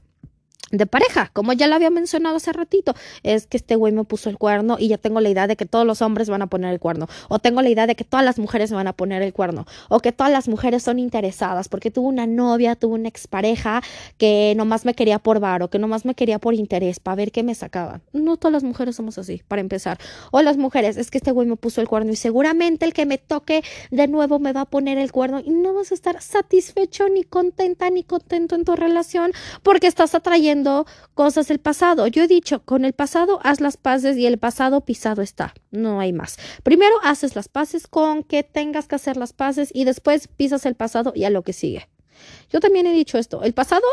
de 0.72 0.86
pareja, 0.86 1.30
como 1.34 1.54
ya 1.54 1.68
lo 1.68 1.76
había 1.76 1.90
mencionado 1.90 2.38
hace 2.38 2.54
ratito, 2.54 2.96
es 3.24 3.48
que 3.48 3.58
este 3.58 3.76
güey 3.76 3.94
me 3.94 4.04
puso 4.04 4.30
el 4.30 4.38
cuerno 4.38 4.78
y 4.80 4.88
ya 4.88 4.98
tengo 4.98 5.20
la 5.22 5.30
idea 5.30 5.48
de 5.48 5.56
que 5.56 5.66
todos 5.66 5.86
los 5.86 6.02
hombres 6.02 6.30
van 6.30 6.42
a 6.42 6.48
poner 6.48 6.74
el 6.74 6.80
cuerno, 6.80 7.08
o 7.30 7.40
tengo 7.40 7.62
la 7.62 7.70
idea 7.70 7.88
de 7.88 7.96
que 7.96 8.04
todas 8.04 8.26
las 8.26 8.40
mujeres 8.40 8.72
van 8.72 8.88
a 8.88 8.94
poner 8.94 9.22
el 9.22 9.34
cuerno, 9.34 9.66
o 9.90 10.00
que 10.00 10.12
todas 10.12 10.32
las 10.32 10.48
mujeres 10.48 10.84
son 10.84 11.00
interesadas 11.00 11.70
porque 11.70 11.92
tuvo 11.92 12.08
una 12.08 12.28
novia, 12.28 12.76
tuvo 12.76 12.96
una 12.96 13.08
expareja 13.08 13.82
que 14.18 14.54
nomás 14.56 14.86
me 14.86 14.94
quería 14.94 15.20
por 15.20 15.40
bar 15.40 15.64
o 15.64 15.70
que 15.70 15.80
nomás 15.80 16.06
me 16.06 16.16
quería 16.16 16.40
por 16.40 16.54
interés 16.54 17.00
para 17.00 17.16
ver 17.16 17.32
qué 17.32 17.44
me 17.44 17.56
sacaban. 17.56 18.02
No 18.14 18.38
todas 18.38 18.54
las 18.54 18.64
mujeres 18.64 18.96
somos 18.96 19.18
así, 19.18 19.42
para 19.48 19.62
empezar. 19.62 19.98
O 20.32 20.42
las 20.42 20.58
mujeres, 20.58 20.98
es 20.98 21.12
que 21.12 21.18
este 21.18 21.32
güey 21.32 21.48
me 21.48 21.56
puso 21.56 21.82
el 21.82 21.88
cuerno 21.88 22.12
y 22.12 22.16
seguramente 22.16 22.86
el 22.86 22.94
que 22.94 23.06
me 23.06 23.18
toque 23.18 23.64
de 23.90 24.08
nuevo 24.08 24.40
me 24.40 24.54
va 24.54 24.62
a 24.62 24.66
poner 24.66 24.98
el 24.98 25.12
cuerno 25.12 25.40
y 25.40 25.50
no 25.50 25.74
vas 25.74 25.92
a 25.92 25.96
estar 25.96 26.22
satisfecho 26.22 27.10
ni 27.10 27.24
contenta 27.24 27.90
ni 27.90 28.04
contento 28.04 28.56
en 28.56 28.66
tu 28.66 28.76
relación 28.76 29.32
porque 29.64 29.88
estás 29.88 30.16
atrayendo 30.16 30.61
cosas 31.14 31.48
del 31.48 31.60
pasado. 31.60 32.08
Yo 32.08 32.24
he 32.24 32.28
dicho, 32.28 32.64
con 32.64 32.86
el 32.86 32.94
pasado 32.94 33.40
haz 33.44 33.62
las 33.62 33.78
paces 33.78 34.18
y 34.18 34.26
el 34.26 34.38
pasado 34.38 34.82
pisado 34.82 35.22
está. 35.22 35.54
No 35.72 36.00
hay 36.00 36.14
más. 36.14 36.38
Primero 36.64 36.96
haces 37.04 37.36
las 37.36 37.48
paces 37.48 37.88
con 37.88 38.24
que 38.24 38.44
tengas 38.44 38.88
que 38.88 38.96
hacer 38.96 39.18
las 39.18 39.34
paces 39.34 39.70
y 39.74 39.84
después 39.84 40.28
pisas 40.28 40.66
el 40.66 40.76
pasado 40.76 41.14
y 41.16 41.24
a 41.24 41.30
lo 41.30 41.44
que 41.44 41.54
sigue. 41.54 41.90
Yo 42.50 42.60
también 42.60 42.88
he 42.88 42.94
dicho 42.94 43.18
esto, 43.18 43.44
el 43.44 43.54
pasado 43.54 43.86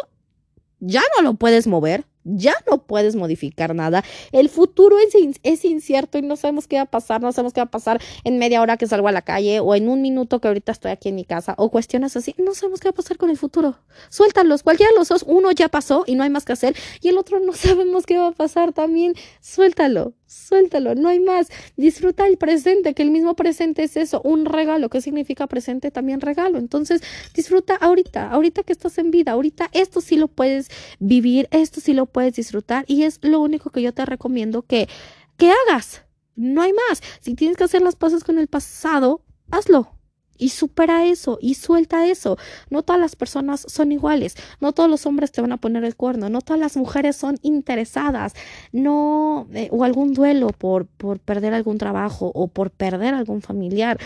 ya 0.81 1.03
no 1.17 1.23
lo 1.23 1.35
puedes 1.35 1.67
mover, 1.67 2.05
ya 2.29 2.55
no 2.71 2.79
puedes 2.79 3.17
modificar 3.17 3.75
nada. 3.75 4.05
El 4.33 4.49
futuro 4.49 4.97
es, 4.99 5.65
incierto 5.65 6.19
y 6.19 6.23
no 6.23 6.37
sabemos 6.37 6.67
qué 6.67 6.77
va 6.77 6.83
a 6.83 6.87
pasar, 6.87 7.21
no 7.21 7.33
sabemos 7.33 7.53
qué 7.53 7.61
va 7.61 7.67
a 7.67 7.71
pasar 7.71 8.01
en 8.25 8.39
media 8.39 8.63
hora 8.63 8.77
que 8.77 8.87
salgo 8.87 9.09
a 9.09 9.13
la 9.13 9.23
calle 9.23 9.61
o 9.61 9.75
en 9.75 9.89
un 9.89 10.03
minuto 10.03 10.41
que 10.41 10.49
ahorita 10.49 10.73
estoy 10.73 10.91
aquí 10.91 11.09
en 11.09 11.15
mi 11.15 11.25
casa 11.25 11.55
o 11.59 11.71
cuestiones 11.71 12.17
así. 12.17 12.35
No 12.39 12.55
sabemos 12.55 12.81
qué 12.81 12.89
va 12.89 12.91
a 12.91 12.95
pasar 12.95 13.17
con 13.17 13.31
el 13.31 13.37
futuro. 13.37 13.79
Suéltalos, 14.09 14.63
cualquiera 14.63 14.93
de 14.93 14.99
los 14.99 15.09
dos, 15.09 15.25
uno 15.27 15.51
ya 15.53 15.69
pasó 15.69 16.05
y 16.07 16.15
no 16.15 16.23
hay 16.23 16.31
más 16.31 16.45
que 16.45 16.53
hacer 16.53 16.77
y 17.01 17.09
el 17.09 17.19
otro 17.19 17.41
no 17.41 17.53
sabemos 17.55 18.07
qué 18.07 18.19
va 18.19 18.29
a 18.29 18.33
pasar 18.33 18.73
también. 18.73 19.15
Suéltalo, 19.41 20.15
suéltalo, 20.29 20.95
no 20.95 21.09
hay 21.09 21.19
más. 21.19 21.49
Disfruta 21.77 22.27
el 22.27 22.37
presente, 22.37 22.95
que 22.95 23.03
el 23.03 23.11
mismo 23.11 23.35
presente 23.35 23.83
es 23.83 23.97
eso, 23.97 24.21
un 24.23 24.45
regalo. 24.45 24.89
¿Qué 24.89 25.01
significa 25.01 25.47
presente? 25.47 25.91
También 25.91 26.21
regalo. 26.21 26.59
Entonces, 26.59 27.03
disfruta 27.35 27.75
ahorita, 27.75 28.31
ahorita 28.31 28.63
que 28.63 28.73
estás 28.73 28.99
en 28.99 29.11
vida, 29.11 29.33
ahorita 29.33 29.71
esto 29.73 30.01
sí 30.01 30.17
lo 30.17 30.29
puedes 30.29 30.69
vivir, 31.01 31.49
esto 31.51 31.81
sí 31.81 31.95
lo 31.95 32.07
puedes 32.07 32.35
disfrutar 32.35 32.85
y 32.87 33.03
es 33.03 33.19
lo 33.23 33.41
único 33.41 33.71
que 33.71 33.83
yo 33.83 33.93
te 33.93 34.05
recomiendo 34.05 34.63
que, 34.63 34.89
que 35.37 35.51
hagas. 35.51 36.03
No 36.37 36.63
hay 36.63 36.73
más. 36.73 37.03
Si 37.21 37.35
tienes 37.35 37.57
que 37.57 37.65
hacer 37.65 37.83
las 37.83 37.97
paces 37.97 38.23
con 38.23 38.39
el 38.39 38.47
pasado, 38.47 39.23
hazlo 39.51 39.98
y 40.39 40.51
supera 40.51 41.05
eso 41.07 41.39
y 41.43 41.55
suelta 41.55 42.07
eso. 42.07 42.39
No 42.71 42.83
todas 42.83 43.01
las 43.01 43.17
personas 43.17 43.67
son 43.69 43.93
iguales, 43.93 44.37
no 44.61 44.73
todos 44.73 44.89
los 44.89 45.05
hombres 45.07 45.33
te 45.33 45.41
van 45.41 45.53
a 45.53 45.57
poner 45.59 45.85
el 45.85 45.97
cuerno, 45.97 46.29
no 46.29 46.41
todas 46.41 46.61
las 46.61 46.77
mujeres 46.77 47.17
son 47.17 47.37
interesadas, 47.43 48.35
no, 48.73 49.49
eh, 49.53 49.69
o 49.73 49.85
algún 49.85 50.15
duelo 50.15 50.49
por, 50.49 50.87
por 50.87 51.19
perder 51.19 51.55
algún 51.55 51.79
trabajo 51.79 52.31
o 52.35 52.49
por 52.49 52.71
perder 52.71 53.15
algún 53.15 53.43
familiar. 53.43 53.99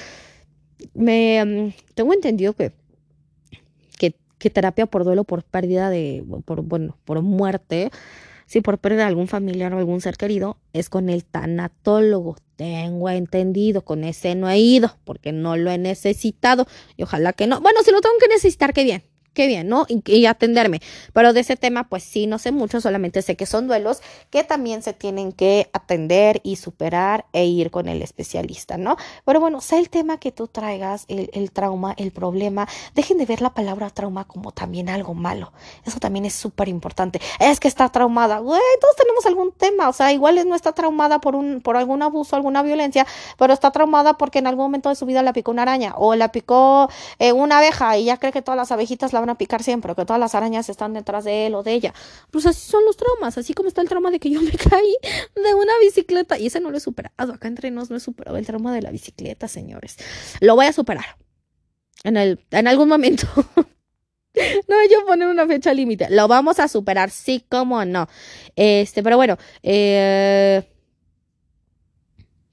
Me 0.94 1.44
mm, 1.44 1.74
tengo 1.94 2.12
entendido 2.12 2.54
que, 2.54 2.72
que, 3.98 4.16
que 4.38 4.50
terapia 4.50 4.86
por 4.86 5.04
duelo, 5.04 5.24
por 5.24 5.44
pérdida 5.44 5.90
de, 5.90 6.24
por, 6.44 6.62
bueno, 6.62 6.96
por 7.04 7.22
muerte, 7.22 7.90
si 8.52 8.60
por 8.60 8.78
de 8.78 9.02
algún 9.02 9.28
familiar 9.28 9.72
o 9.72 9.78
algún 9.78 10.02
ser 10.02 10.18
querido, 10.18 10.58
es 10.74 10.90
con 10.90 11.08
el 11.08 11.24
tanatólogo. 11.24 12.36
Tengo 12.56 13.08
entendido, 13.08 13.80
con 13.80 14.04
ese 14.04 14.34
no 14.34 14.46
he 14.50 14.58
ido 14.58 14.94
porque 15.04 15.32
no 15.32 15.56
lo 15.56 15.70
he 15.70 15.78
necesitado 15.78 16.66
y 16.98 17.02
ojalá 17.02 17.32
que 17.32 17.46
no. 17.46 17.62
Bueno, 17.62 17.80
si 17.82 17.92
lo 17.92 18.02
tengo 18.02 18.16
que 18.20 18.28
necesitar, 18.28 18.74
qué 18.74 18.84
bien 18.84 19.04
qué 19.34 19.46
bien, 19.46 19.68
¿no? 19.68 19.86
Y, 19.88 20.26
atenderme. 20.26 20.80
Pero 21.12 21.32
de 21.32 21.40
ese 21.40 21.56
tema, 21.56 21.88
pues 21.88 22.02
sí, 22.02 22.26
no 22.26 22.38
sé 22.38 22.52
mucho, 22.52 22.80
solamente 22.80 23.22
sé 23.22 23.36
que 23.36 23.46
son 23.46 23.66
duelos 23.66 24.02
que 24.30 24.44
también 24.44 24.82
se 24.82 24.92
tienen 24.92 25.32
que 25.32 25.70
atender 25.72 26.40
y 26.42 26.56
superar 26.56 27.24
e 27.32 27.46
ir 27.46 27.70
con 27.70 27.88
el 27.88 28.02
especialista, 28.02 28.76
¿no? 28.76 28.96
Pero 29.24 29.40
bueno, 29.40 29.60
sé 29.60 29.78
el 29.78 29.90
tema 29.90 30.18
que 30.18 30.32
tú 30.32 30.48
traigas, 30.48 31.04
el, 31.08 31.30
el 31.32 31.50
trauma, 31.50 31.94
el 31.96 32.12
problema. 32.12 32.68
Dejen 32.94 33.18
de 33.18 33.26
ver 33.26 33.42
la 33.42 33.54
palabra 33.54 33.90
trauma 33.90 34.26
como 34.26 34.52
también 34.52 34.88
algo 34.88 35.14
malo. 35.14 35.52
Eso 35.84 35.98
también 35.98 36.24
es 36.24 36.34
súper 36.34 36.68
importante. 36.68 37.20
Es 37.38 37.60
que 37.60 37.68
está 37.68 37.88
traumada. 37.88 38.38
Güey, 38.38 38.60
todos 38.80 38.96
tenemos 38.96 39.26
algún 39.26 39.52
tema. 39.52 39.88
O 39.88 39.92
sea, 39.92 40.12
igual 40.12 40.46
no 40.48 40.54
está 40.54 40.72
traumada 40.72 41.20
por, 41.20 41.34
un, 41.34 41.60
por 41.60 41.76
algún 41.76 42.02
abuso, 42.02 42.36
alguna 42.36 42.62
violencia, 42.62 43.06
pero 43.38 43.52
está 43.52 43.70
traumada 43.70 44.14
porque 44.18 44.38
en 44.38 44.46
algún 44.46 44.66
momento 44.66 44.88
de 44.88 44.94
su 44.94 45.06
vida 45.06 45.22
la 45.22 45.32
picó 45.32 45.50
una 45.50 45.62
araña 45.62 45.94
o 45.96 46.14
la 46.14 46.32
picó 46.32 46.88
eh, 47.18 47.32
una 47.32 47.58
abeja 47.58 47.96
y 47.96 48.04
ya 48.04 48.16
cree 48.16 48.32
que 48.32 48.42
todas 48.42 48.56
las 48.56 48.72
abejitas 48.72 49.12
la 49.12 49.21
van 49.22 49.30
a 49.30 49.38
picar 49.38 49.62
siempre, 49.62 49.94
que 49.94 50.04
todas 50.04 50.20
las 50.20 50.34
arañas 50.34 50.68
están 50.68 50.92
detrás 50.92 51.24
de 51.24 51.46
él 51.46 51.54
o 51.54 51.62
de 51.62 51.72
ella. 51.72 51.94
Pues 52.30 52.46
así 52.46 52.70
son 52.70 52.84
los 52.84 52.96
traumas, 52.96 53.38
así 53.38 53.54
como 53.54 53.68
está 53.68 53.80
el 53.80 53.88
trauma 53.88 54.10
de 54.10 54.20
que 54.20 54.30
yo 54.30 54.40
me 54.42 54.50
caí 54.50 54.94
de 55.34 55.54
una 55.54 55.72
bicicleta 55.80 56.38
y 56.38 56.46
ese 56.46 56.60
no 56.60 56.70
lo 56.70 56.76
he 56.76 56.80
superado, 56.80 57.32
acá 57.32 57.48
entre 57.48 57.70
nos 57.70 57.90
no 57.90 57.96
he 57.96 58.00
superado 58.00 58.36
el 58.36 58.46
trauma 58.46 58.74
de 58.74 58.82
la 58.82 58.90
bicicleta, 58.90 59.48
señores. 59.48 59.96
Lo 60.40 60.54
voy 60.54 60.66
a 60.66 60.72
superar 60.72 61.16
en, 62.04 62.16
el, 62.16 62.44
en 62.50 62.68
algún 62.68 62.88
momento. 62.88 63.26
No 64.34 64.76
yo 64.90 65.04
poner 65.06 65.28
una 65.28 65.46
fecha 65.46 65.74
límite. 65.74 66.08
Lo 66.08 66.26
vamos 66.26 66.58
a 66.58 66.66
superar, 66.66 67.10
sí, 67.10 67.44
como 67.50 67.84
no. 67.84 68.08
Este, 68.56 69.02
pero 69.02 69.16
bueno, 69.18 69.36
eh, 69.62 70.66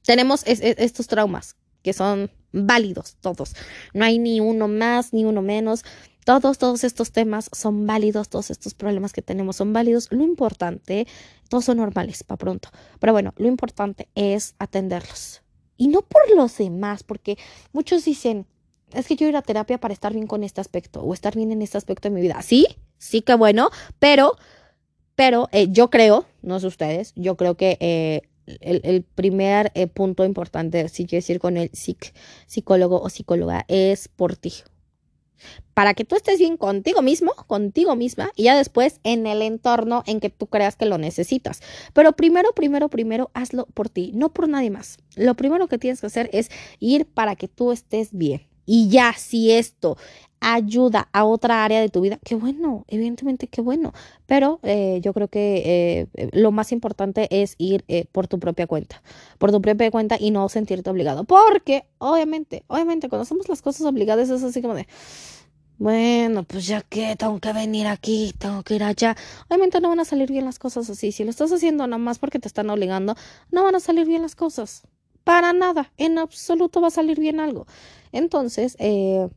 tenemos 0.03 0.43
estos 0.45 1.07
traumas 1.07 1.55
que 1.81 1.93
son 1.93 2.29
válidos 2.51 3.15
todos. 3.21 3.55
No 3.93 4.05
hay 4.05 4.19
ni 4.19 4.39
uno 4.39 4.67
más, 4.67 5.13
ni 5.13 5.23
uno 5.25 5.41
menos. 5.41 5.83
Todos, 6.29 6.59
todos 6.59 6.83
estos 6.83 7.11
temas 7.11 7.49
son 7.53 7.87
válidos, 7.87 8.29
todos 8.29 8.51
estos 8.51 8.75
problemas 8.75 9.13
que 9.13 9.23
tenemos 9.23 9.55
son 9.55 9.73
válidos. 9.73 10.09
Lo 10.11 10.23
importante, 10.23 11.07
todos 11.49 11.65
son 11.65 11.77
normales 11.77 12.23
para 12.23 12.37
pronto. 12.37 12.69
Pero 12.99 13.13
bueno, 13.13 13.33
lo 13.37 13.47
importante 13.47 14.09
es 14.13 14.53
atenderlos. 14.59 15.41
Y 15.75 15.87
no 15.87 16.03
por 16.03 16.21
los 16.35 16.55
demás, 16.55 17.01
porque 17.01 17.39
muchos 17.73 18.05
dicen, 18.05 18.45
es 18.93 19.07
que 19.07 19.15
yo 19.15 19.27
ir 19.27 19.35
a 19.37 19.41
terapia 19.41 19.79
para 19.79 19.91
estar 19.91 20.13
bien 20.13 20.27
con 20.27 20.43
este 20.43 20.61
aspecto 20.61 21.01
o 21.01 21.15
estar 21.15 21.35
bien 21.35 21.51
en 21.51 21.63
este 21.63 21.79
aspecto 21.79 22.09
de 22.09 22.13
mi 22.13 22.21
vida. 22.21 22.39
Sí, 22.43 22.67
sí 22.99 23.23
que 23.23 23.33
bueno, 23.33 23.71
pero, 23.97 24.37
pero 25.15 25.49
eh, 25.51 25.69
yo 25.71 25.89
creo, 25.89 26.27
no 26.43 26.59
sé 26.59 26.67
ustedes, 26.67 27.11
yo 27.15 27.37
creo 27.37 27.57
que 27.57 27.75
eh, 27.79 28.21
el, 28.61 29.01
primer 29.01 29.71
eh, 29.73 29.87
punto 29.87 30.23
importante, 30.23 30.89
si 30.89 31.07
quieres 31.07 31.27
ir 31.31 31.39
con 31.39 31.57
el 31.57 31.71
psicólogo 32.45 33.01
o 33.01 33.09
psicóloga, 33.09 33.65
es 33.67 34.09
por 34.09 34.35
ti. 34.35 34.53
Para 35.73 35.93
que 35.93 36.05
tú 36.05 36.15
estés 36.15 36.39
bien 36.39 36.57
contigo 36.57 37.01
mismo, 37.01 37.33
contigo 37.47 37.95
misma, 37.95 38.31
y 38.35 38.43
ya 38.43 38.57
después 38.57 38.99
en 39.03 39.27
el 39.27 39.41
entorno 39.41 40.03
en 40.05 40.19
que 40.19 40.29
tú 40.29 40.47
creas 40.47 40.75
que 40.75 40.85
lo 40.85 40.97
necesitas. 40.97 41.61
Pero 41.93 42.13
primero, 42.13 42.51
primero, 42.53 42.89
primero, 42.89 43.31
hazlo 43.33 43.65
por 43.67 43.89
ti, 43.89 44.11
no 44.13 44.33
por 44.33 44.49
nadie 44.49 44.71
más. 44.71 44.97
Lo 45.15 45.35
primero 45.35 45.67
que 45.67 45.77
tienes 45.77 46.01
que 46.01 46.07
hacer 46.07 46.29
es 46.33 46.49
ir 46.79 47.05
para 47.05 47.35
que 47.35 47.47
tú 47.47 47.71
estés 47.71 48.09
bien. 48.11 48.48
Y 48.71 48.87
ya, 48.87 49.13
si 49.17 49.51
esto 49.51 49.97
ayuda 50.41 51.09
a 51.11 51.25
otra 51.25 51.65
área 51.65 51.81
de 51.81 51.89
tu 51.89 52.01
vida, 52.01 52.19
qué 52.23 52.35
bueno, 52.35 52.85
evidentemente 52.87 53.47
qué 53.47 53.61
bueno, 53.61 53.93
pero 54.27 54.59
eh, 54.61 54.99
yo 55.01 55.11
creo 55.11 55.27
que 55.27 56.07
eh, 56.13 56.29
lo 56.33 56.51
más 56.51 56.71
importante 56.71 57.27
es 57.31 57.55
ir 57.57 57.83
eh, 57.87 58.05
por 58.11 58.27
tu 58.27 58.37
propia 58.37 58.67
cuenta, 58.67 59.01
por 59.39 59.51
tu 59.51 59.59
propia 59.59 59.89
cuenta 59.89 60.17
y 60.19 60.29
no 60.29 60.47
sentirte 60.49 60.87
obligado, 60.91 61.23
porque 61.23 61.85
obviamente, 61.97 62.63
obviamente 62.67 63.09
cuando 63.09 63.23
hacemos 63.23 63.49
las 63.49 63.63
cosas 63.63 63.87
obligadas 63.87 64.29
es 64.29 64.43
así 64.43 64.61
como 64.61 64.75
de, 64.75 64.87
bueno, 65.79 66.43
pues 66.43 66.67
ya 66.67 66.81
que 66.83 67.15
tengo 67.15 67.39
que 67.39 67.53
venir 67.53 67.87
aquí, 67.87 68.35
tengo 68.37 68.61
que 68.61 68.75
ir 68.75 68.83
allá, 68.83 69.17
obviamente 69.47 69.81
no 69.81 69.89
van 69.89 70.01
a 70.01 70.05
salir 70.05 70.29
bien 70.31 70.45
las 70.45 70.59
cosas 70.59 70.87
así, 70.91 71.11
si 71.11 71.23
lo 71.23 71.31
estás 71.31 71.51
haciendo 71.51 71.87
nada 71.87 71.97
más 71.97 72.19
porque 72.19 72.37
te 72.37 72.47
están 72.47 72.69
obligando, 72.69 73.15
no 73.49 73.63
van 73.63 73.73
a 73.73 73.79
salir 73.79 74.05
bien 74.05 74.21
las 74.21 74.35
cosas, 74.35 74.83
para 75.29 75.53
nada, 75.53 75.93
en 75.97 76.17
absoluto 76.17 76.81
va 76.81 76.87
a 76.87 76.89
salir 76.89 77.19
bien 77.19 77.39
algo. 77.39 77.67
Entonces, 78.11 78.75
eh, 78.79 79.29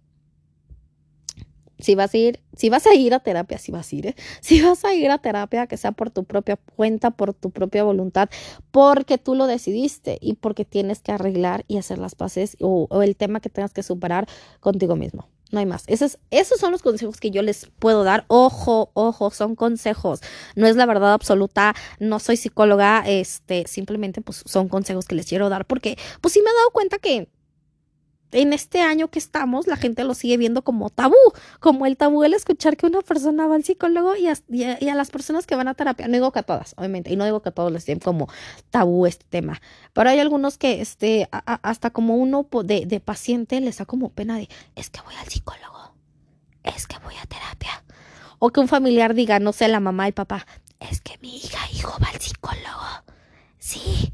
si 1.79 1.95
vas 1.95 2.15
a 2.15 2.17
ir, 2.17 2.41
si 2.57 2.71
vas 2.71 2.87
a 2.87 2.95
ir 2.95 3.13
a 3.13 3.21
terapia, 3.21 3.59
si 3.59 3.73
vas 3.73 3.93
a 3.93 3.97
ir, 3.97 4.07
¿eh? 4.07 4.15
si 4.41 4.63
vas 4.63 4.87
a 4.87 4.95
ir 4.95 5.11
a 5.11 5.19
terapia, 5.19 5.67
que 5.67 5.77
sea 5.77 5.93
por 5.93 6.09
tu 6.09 6.25
propia 6.25 6.57
cuenta, 6.77 7.11
por 7.11 7.35
tu 7.35 7.51
propia 7.51 7.85
voluntad, 7.85 8.31
porque 8.71 9.19
tú 9.19 9.35
lo 9.35 9.47
decidiste 9.47 10.17
y 10.23 10.33
porque 10.37 10.65
tienes 10.65 11.03
que 11.03 11.13
arreglar 11.13 11.67
y 11.69 11.77
hacer 11.77 11.99
las 11.99 12.15
paces 12.15 12.57
o, 12.59 12.89
el 13.03 13.15
tema 13.15 13.41
que 13.41 13.51
tengas 13.51 13.75
que 13.75 13.83
superar 13.83 14.27
contigo 14.61 14.97
mismo. 14.97 15.29
No 15.53 15.61
hay 15.61 15.67
más. 15.67 15.85
Esos, 15.87 16.19
esos 16.31 16.59
son 16.59 16.73
los 16.73 16.81
consejos 16.81 17.21
que 17.21 17.31
yo 17.31 17.43
les 17.43 17.69
puedo 17.79 18.05
dar. 18.05 18.25
Ojo, 18.29 18.91
ojo, 18.95 19.31
son 19.31 19.55
consejos. 19.55 20.21
No 20.57 20.67
es 20.67 20.77
la 20.77 20.87
verdad 20.87 21.13
absoluta. 21.13 21.75
No 22.01 22.19
soy 22.21 22.39
psicóloga. 22.39 23.05
Este, 23.07 23.67
simplemente 23.69 24.23
pues 24.23 24.43
son 24.47 24.69
consejos 24.69 25.07
que 25.07 25.15
les 25.15 25.27
quiero 25.27 25.51
dar 25.51 25.67
porque 25.67 25.99
pues 26.23 26.33
sí 26.33 26.41
me 26.41 26.51
he 26.51 26.55
dado 26.55 26.71
cuenta 26.73 26.99
que 26.99 27.29
en 28.33 28.53
este 28.55 28.81
año 28.81 29.09
que 29.09 29.19
estamos, 29.19 29.67
la 29.67 29.77
gente 29.77 30.05
lo 30.05 30.15
sigue 30.15 30.39
viendo 30.39 30.63
como 30.63 30.91
tabú, 30.91 31.17
como 31.61 31.87
el 31.87 31.97
tabú 31.97 32.25
el 32.25 32.35
escuchar 32.35 32.77
que 32.77 32.87
una 32.87 33.03
persona 33.03 33.47
va 33.47 33.55
al 33.55 33.65
psicólogo 33.65 34.15
y 34.17 34.27
a, 34.27 34.95
las 34.95 35.11
personas 35.11 35.47
que 35.47 35.55
van 35.55 35.69
a 35.69 35.75
terapia. 35.75 36.09
No 36.09 36.15
digo 36.15 36.33
que 36.33 36.41
a 36.41 36.43
todas, 36.43 36.75
obviamente, 36.79 37.13
y 37.13 37.17
no 37.17 37.25
digo 37.25 37.43
que 37.43 37.51
a 37.51 37.53
todos 37.53 37.71
les 37.71 37.85
den 37.87 38.01
como 38.01 38.29
tabú 38.71 39.07
este 39.07 39.27
tema, 39.29 39.61
pero 39.93 40.11
hay 40.11 40.19
algunos 40.19 40.57
que 40.57 40.81
este, 40.81 41.29
hasta 41.31 41.91
como 41.91 42.17
uno 42.17 42.49
de, 42.65 43.03
paciente 43.05 43.61
les 43.61 43.79
da 43.79 43.85
como 43.85 44.09
pena 44.09 44.37
de, 44.37 44.49
es 44.75 44.89
que 44.89 45.01
voy 45.03 45.15
al 45.17 45.29
psicólogo, 45.29 45.95
es 46.65 46.87
que 46.87 46.99
voy 46.99 47.15
a 47.23 47.27
terapia. 47.27 47.85
O 48.39 48.51
que 48.51 48.61
un 48.61 48.67
familiar 48.67 49.15
diga, 49.15 49.39
no 49.39 49.53
sé, 49.53 49.69
la 49.69 49.79
mamá 49.79 50.09
y 50.09 50.13
papá, 50.13 50.47
es 50.81 51.01
que 51.01 51.17
mi 51.19 51.37
hija, 51.37 51.59
hijo 51.73 51.97
va 52.03 52.09
al 52.09 52.21
psicólogo. 52.21 53.05
Sí, 53.59 54.13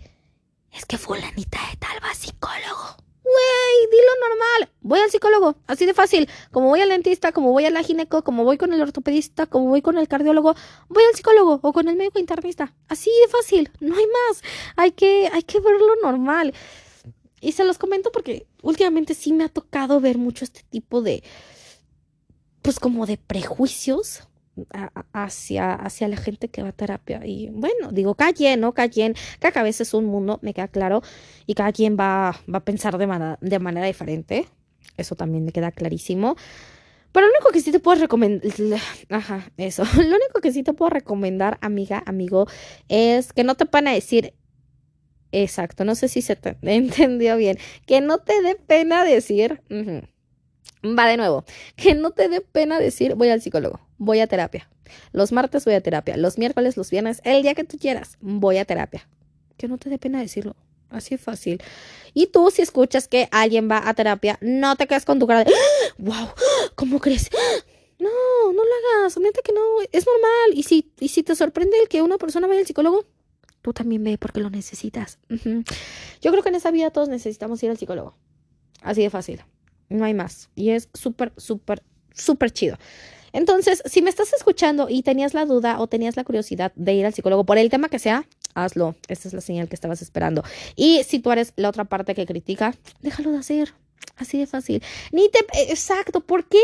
es 0.72 0.84
que 0.84 0.98
fulanita 0.98 1.58
de 1.70 1.76
tal 1.78 2.02
va 2.02 2.10
al 2.10 2.16
psicólogo 2.16 3.07
Güey, 3.28 3.90
dilo 3.90 4.12
normal. 4.26 4.72
Voy 4.80 5.00
al 5.00 5.10
psicólogo, 5.10 5.56
así 5.66 5.84
de 5.84 5.92
fácil. 5.92 6.30
Como 6.50 6.68
voy 6.68 6.80
al 6.80 6.88
dentista, 6.88 7.30
como 7.30 7.52
voy 7.52 7.66
a 7.66 7.70
la 7.70 7.82
gineco, 7.82 8.24
como 8.24 8.44
voy 8.44 8.56
con 8.56 8.72
el 8.72 8.80
ortopedista, 8.80 9.44
como 9.46 9.66
voy 9.66 9.82
con 9.82 9.98
el 9.98 10.08
cardiólogo, 10.08 10.54
voy 10.88 11.04
al 11.04 11.14
psicólogo 11.14 11.60
o 11.62 11.72
con 11.74 11.88
el 11.88 11.96
médico 11.96 12.18
internista. 12.18 12.74
Así 12.88 13.10
de 13.22 13.28
fácil, 13.28 13.70
no 13.80 13.96
hay 13.96 14.06
más. 14.06 14.42
Hay 14.76 14.92
que, 14.92 15.28
hay 15.30 15.42
que 15.42 15.60
verlo 15.60 15.94
normal. 16.02 16.54
Y 17.40 17.52
se 17.52 17.64
los 17.64 17.76
comento 17.76 18.10
porque 18.12 18.46
últimamente 18.62 19.12
sí 19.12 19.32
me 19.34 19.44
ha 19.44 19.48
tocado 19.48 20.00
ver 20.00 20.16
mucho 20.16 20.44
este 20.44 20.62
tipo 20.70 21.02
de, 21.02 21.22
pues 22.62 22.80
como 22.80 23.04
de 23.04 23.18
prejuicios 23.18 24.27
hacia, 25.12 25.74
hacia 25.74 26.08
la 26.08 26.16
gente 26.16 26.48
que 26.48 26.62
va 26.62 26.70
a 26.70 26.72
terapia. 26.72 27.20
Y 27.24 27.50
bueno, 27.50 27.90
digo, 27.92 28.14
cada 28.14 28.32
quien, 28.32 28.60
¿no? 28.60 28.72
Cada 28.72 28.88
quien, 28.88 29.14
cada 29.38 29.52
cabeza 29.52 29.82
es 29.82 29.94
un 29.94 30.06
mundo, 30.06 30.38
me 30.42 30.54
queda 30.54 30.68
claro, 30.68 31.02
y 31.46 31.54
cada 31.54 31.72
quien 31.72 31.96
va, 31.98 32.40
va 32.52 32.58
a 32.58 32.64
pensar 32.64 32.98
de, 32.98 33.06
manera, 33.06 33.38
de 33.40 33.58
manera 33.58 33.86
diferente. 33.86 34.48
Eso 34.96 35.14
también 35.14 35.44
me 35.44 35.52
queda 35.52 35.70
clarísimo. 35.72 36.36
Pero 37.12 37.26
lo 37.26 37.32
único 37.32 37.50
que 37.52 37.60
sí 37.60 37.72
te 37.72 37.80
puedo 37.80 38.00
recomendar, 38.00 38.80
ajá, 39.08 39.50
eso, 39.56 39.84
lo 39.96 40.02
único 40.02 40.40
que 40.42 40.52
sí 40.52 40.62
te 40.62 40.72
puedo 40.72 40.90
recomendar, 40.90 41.58
amiga, 41.62 42.02
amigo, 42.06 42.46
es 42.88 43.32
que 43.32 43.44
no 43.44 43.54
te 43.54 43.64
van 43.64 43.88
a 43.88 43.92
decir, 43.92 44.34
exacto, 45.32 45.84
no 45.84 45.94
sé 45.94 46.08
si 46.08 46.22
se 46.22 46.36
te 46.36 46.56
entendió 46.62 47.36
bien, 47.36 47.58
que 47.86 48.00
no 48.00 48.18
te 48.18 48.42
dé 48.42 48.56
pena 48.56 49.04
decir, 49.04 49.62
va 50.84 51.06
de 51.06 51.16
nuevo, 51.16 51.44
que 51.76 51.94
no 51.94 52.10
te 52.10 52.28
dé 52.28 52.40
pena 52.40 52.78
decir, 52.78 53.14
voy 53.14 53.30
al 53.30 53.40
psicólogo 53.40 53.87
voy 53.98 54.20
a 54.20 54.26
terapia. 54.26 54.68
Los 55.12 55.32
martes 55.32 55.64
voy 55.64 55.74
a 55.74 55.80
terapia. 55.80 56.16
Los 56.16 56.38
miércoles, 56.38 56.76
los 56.76 56.90
viernes, 56.90 57.20
el 57.24 57.42
día 57.42 57.54
que 57.54 57.64
tú 57.64 57.78
quieras, 57.78 58.16
voy 58.20 58.58
a 58.58 58.64
terapia. 58.64 59.06
Que 59.56 59.68
no 59.68 59.78
te 59.78 59.90
dé 59.90 59.98
pena 59.98 60.20
decirlo. 60.20 60.56
Así 60.90 61.14
es 61.14 61.20
fácil. 61.20 61.62
Y 62.14 62.28
tú, 62.28 62.50
si 62.50 62.62
escuchas 62.62 63.08
que 63.08 63.28
alguien 63.30 63.68
va 63.70 63.86
a 63.86 63.94
terapia, 63.94 64.38
no 64.40 64.76
te 64.76 64.86
quedes 64.86 65.04
con 65.04 65.18
tu 65.18 65.26
cara 65.26 65.44
de 65.44 65.52
¡Wow! 65.98 66.28
¿Cómo 66.74 66.98
crees? 66.98 67.28
No, 67.98 68.08
no 68.52 68.62
lo 68.62 69.00
hagas. 69.02 69.18
Neta 69.18 69.40
que 69.42 69.52
no. 69.52 69.60
Es 69.92 70.06
normal. 70.06 70.58
Y 70.58 70.62
si, 70.62 70.90
y 70.98 71.08
si 71.08 71.22
te 71.22 71.34
sorprende 71.34 71.78
el 71.80 71.88
que 71.88 72.00
una 72.00 72.16
persona 72.16 72.46
vaya 72.46 72.60
al 72.60 72.66
psicólogo, 72.66 73.04
tú 73.60 73.72
también 73.72 74.02
ve 74.02 74.16
porque 74.16 74.40
lo 74.40 74.50
necesitas. 74.50 75.18
Yo 75.28 76.30
creo 76.30 76.42
que 76.42 76.48
en 76.48 76.54
esa 76.54 76.70
vida 76.70 76.90
todos 76.90 77.08
necesitamos 77.08 77.62
ir 77.62 77.70
al 77.70 77.76
psicólogo. 77.76 78.14
Así 78.80 79.02
de 79.02 79.10
fácil. 79.10 79.42
No 79.88 80.04
hay 80.04 80.14
más. 80.14 80.48
Y 80.54 80.70
es 80.70 80.88
súper, 80.94 81.32
súper, 81.36 81.82
súper 82.14 82.50
chido. 82.50 82.78
Entonces, 83.32 83.82
si 83.86 84.02
me 84.02 84.10
estás 84.10 84.32
escuchando 84.32 84.88
y 84.88 85.02
tenías 85.02 85.34
la 85.34 85.44
duda 85.44 85.80
o 85.80 85.86
tenías 85.86 86.16
la 86.16 86.24
curiosidad 86.24 86.72
de 86.76 86.94
ir 86.94 87.06
al 87.06 87.14
psicólogo 87.14 87.44
por 87.44 87.58
el 87.58 87.70
tema 87.70 87.88
que 87.88 87.98
sea, 87.98 88.26
hazlo. 88.54 88.94
Esta 89.08 89.28
es 89.28 89.34
la 89.34 89.40
señal 89.40 89.68
que 89.68 89.74
estabas 89.74 90.02
esperando. 90.02 90.42
Y 90.76 91.02
si 91.04 91.18
tú 91.18 91.30
eres 91.32 91.52
la 91.56 91.68
otra 91.68 91.84
parte 91.84 92.14
que 92.14 92.26
critica, 92.26 92.74
déjalo 93.00 93.32
de 93.32 93.38
hacer. 93.38 93.74
Así 94.16 94.38
de 94.38 94.46
fácil. 94.46 94.82
Ni 95.12 95.28
te... 95.30 95.40
Exacto. 95.70 96.20
¿Por 96.20 96.46
qué? 96.46 96.62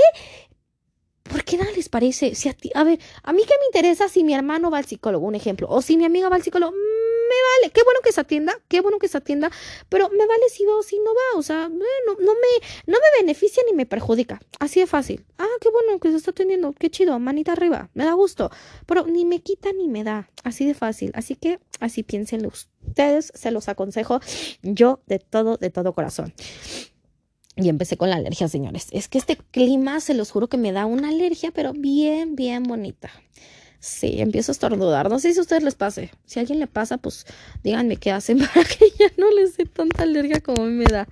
¿Por 1.22 1.42
qué 1.44 1.57
nada 1.57 1.70
les 1.72 1.88
parece? 1.88 2.35
Si 2.35 2.48
a, 2.48 2.53
ti, 2.53 2.70
a 2.74 2.85
ver, 2.85 2.98
a 3.22 3.33
mí 3.33 3.42
qué 3.46 3.55
me 3.59 3.66
interesa 3.66 4.09
si 4.09 4.24
mi 4.24 4.35
hermano 4.35 4.70
va 4.70 4.79
al 4.79 4.85
psicólogo, 4.85 5.27
un 5.27 5.35
ejemplo, 5.35 5.66
o 5.70 5.81
si 5.81 5.96
mi 5.96 6.05
amiga 6.05 6.29
va 6.29 6.37
al 6.37 6.42
psicólogo, 6.42 6.74
vale, 7.28 7.72
qué 7.72 7.82
bueno 7.82 8.00
que 8.02 8.12
se 8.12 8.20
atienda, 8.20 8.58
qué 8.68 8.80
bueno 8.80 8.98
que 8.98 9.08
se 9.08 9.18
atienda, 9.18 9.50
pero 9.88 10.08
me 10.10 10.26
vale 10.26 10.48
si 10.50 10.64
va 10.64 10.76
o 10.76 10.82
si 10.82 10.98
no 10.98 11.12
va, 11.14 11.38
o 11.38 11.42
sea, 11.42 11.68
no, 11.68 11.84
no, 12.20 12.34
me, 12.34 12.66
no 12.87 12.98
me 12.98 13.20
beneficia 13.20 13.62
ni 13.66 13.74
me 13.74 13.87
perjudica, 13.87 14.40
así 14.60 14.80
de 14.80 14.87
fácil. 14.87 15.24
Ah, 15.38 15.46
qué 15.60 15.70
bueno 15.70 15.98
que 16.00 16.10
se 16.10 16.16
está 16.16 16.30
atendiendo, 16.30 16.72
qué 16.72 16.90
chido, 16.90 17.18
manita 17.18 17.52
arriba, 17.52 17.90
me 17.94 18.04
da 18.04 18.12
gusto, 18.12 18.50
pero 18.87 19.06
ni 19.06 19.24
me 19.24 19.40
quita 19.40 19.72
ni 19.72 19.88
me 19.88 20.04
da, 20.04 20.30
así 20.42 20.66
de 20.66 20.74
fácil, 20.74 21.12
así 21.14 21.37
que 21.37 21.60
así 21.80 22.02
piénsenlo 22.02 22.48
ustedes, 22.48 23.32
se 23.34 23.50
los 23.50 23.68
aconsejo 23.68 24.20
yo 24.62 25.00
de 25.06 25.18
todo, 25.18 25.56
de 25.56 25.70
todo 25.70 25.94
corazón. 25.94 26.34
Y 27.56 27.68
empecé 27.68 27.96
con 27.96 28.10
la 28.10 28.16
alergia, 28.16 28.48
señores. 28.48 28.88
Es 28.90 29.06
que 29.06 29.18
este 29.18 29.37
clima, 29.37 30.00
se 30.00 30.14
los 30.14 30.32
juro 30.32 30.48
que 30.48 30.56
me 30.56 30.72
da 30.72 30.87
una 30.87 31.10
alergia, 31.10 31.52
pero 31.52 31.72
bien, 31.72 32.34
bien 32.34 32.64
bonita. 32.64 33.10
Sí, 33.84 34.14
empiezo 34.18 34.50
a 34.50 34.54
estornudar. 34.54 35.10
No 35.10 35.18
sé 35.18 35.34
si 35.34 35.38
a 35.38 35.42
ustedes 35.42 35.62
les 35.62 35.74
pase. 35.74 36.10
Si 36.24 36.38
a 36.38 36.40
alguien 36.40 36.58
le 36.58 36.66
pasa, 36.66 36.96
pues 36.96 37.26
díganme 37.62 37.98
qué 37.98 38.12
hacen 38.12 38.38
para 38.54 38.64
que 38.64 38.88
ya 38.98 39.08
no 39.18 39.30
les 39.30 39.58
dé 39.58 39.66
tanta 39.66 40.04
alergia 40.04 40.40
como 40.40 40.62
a 40.62 40.66
mí 40.66 40.72
me 40.72 40.86
da. 40.86 41.06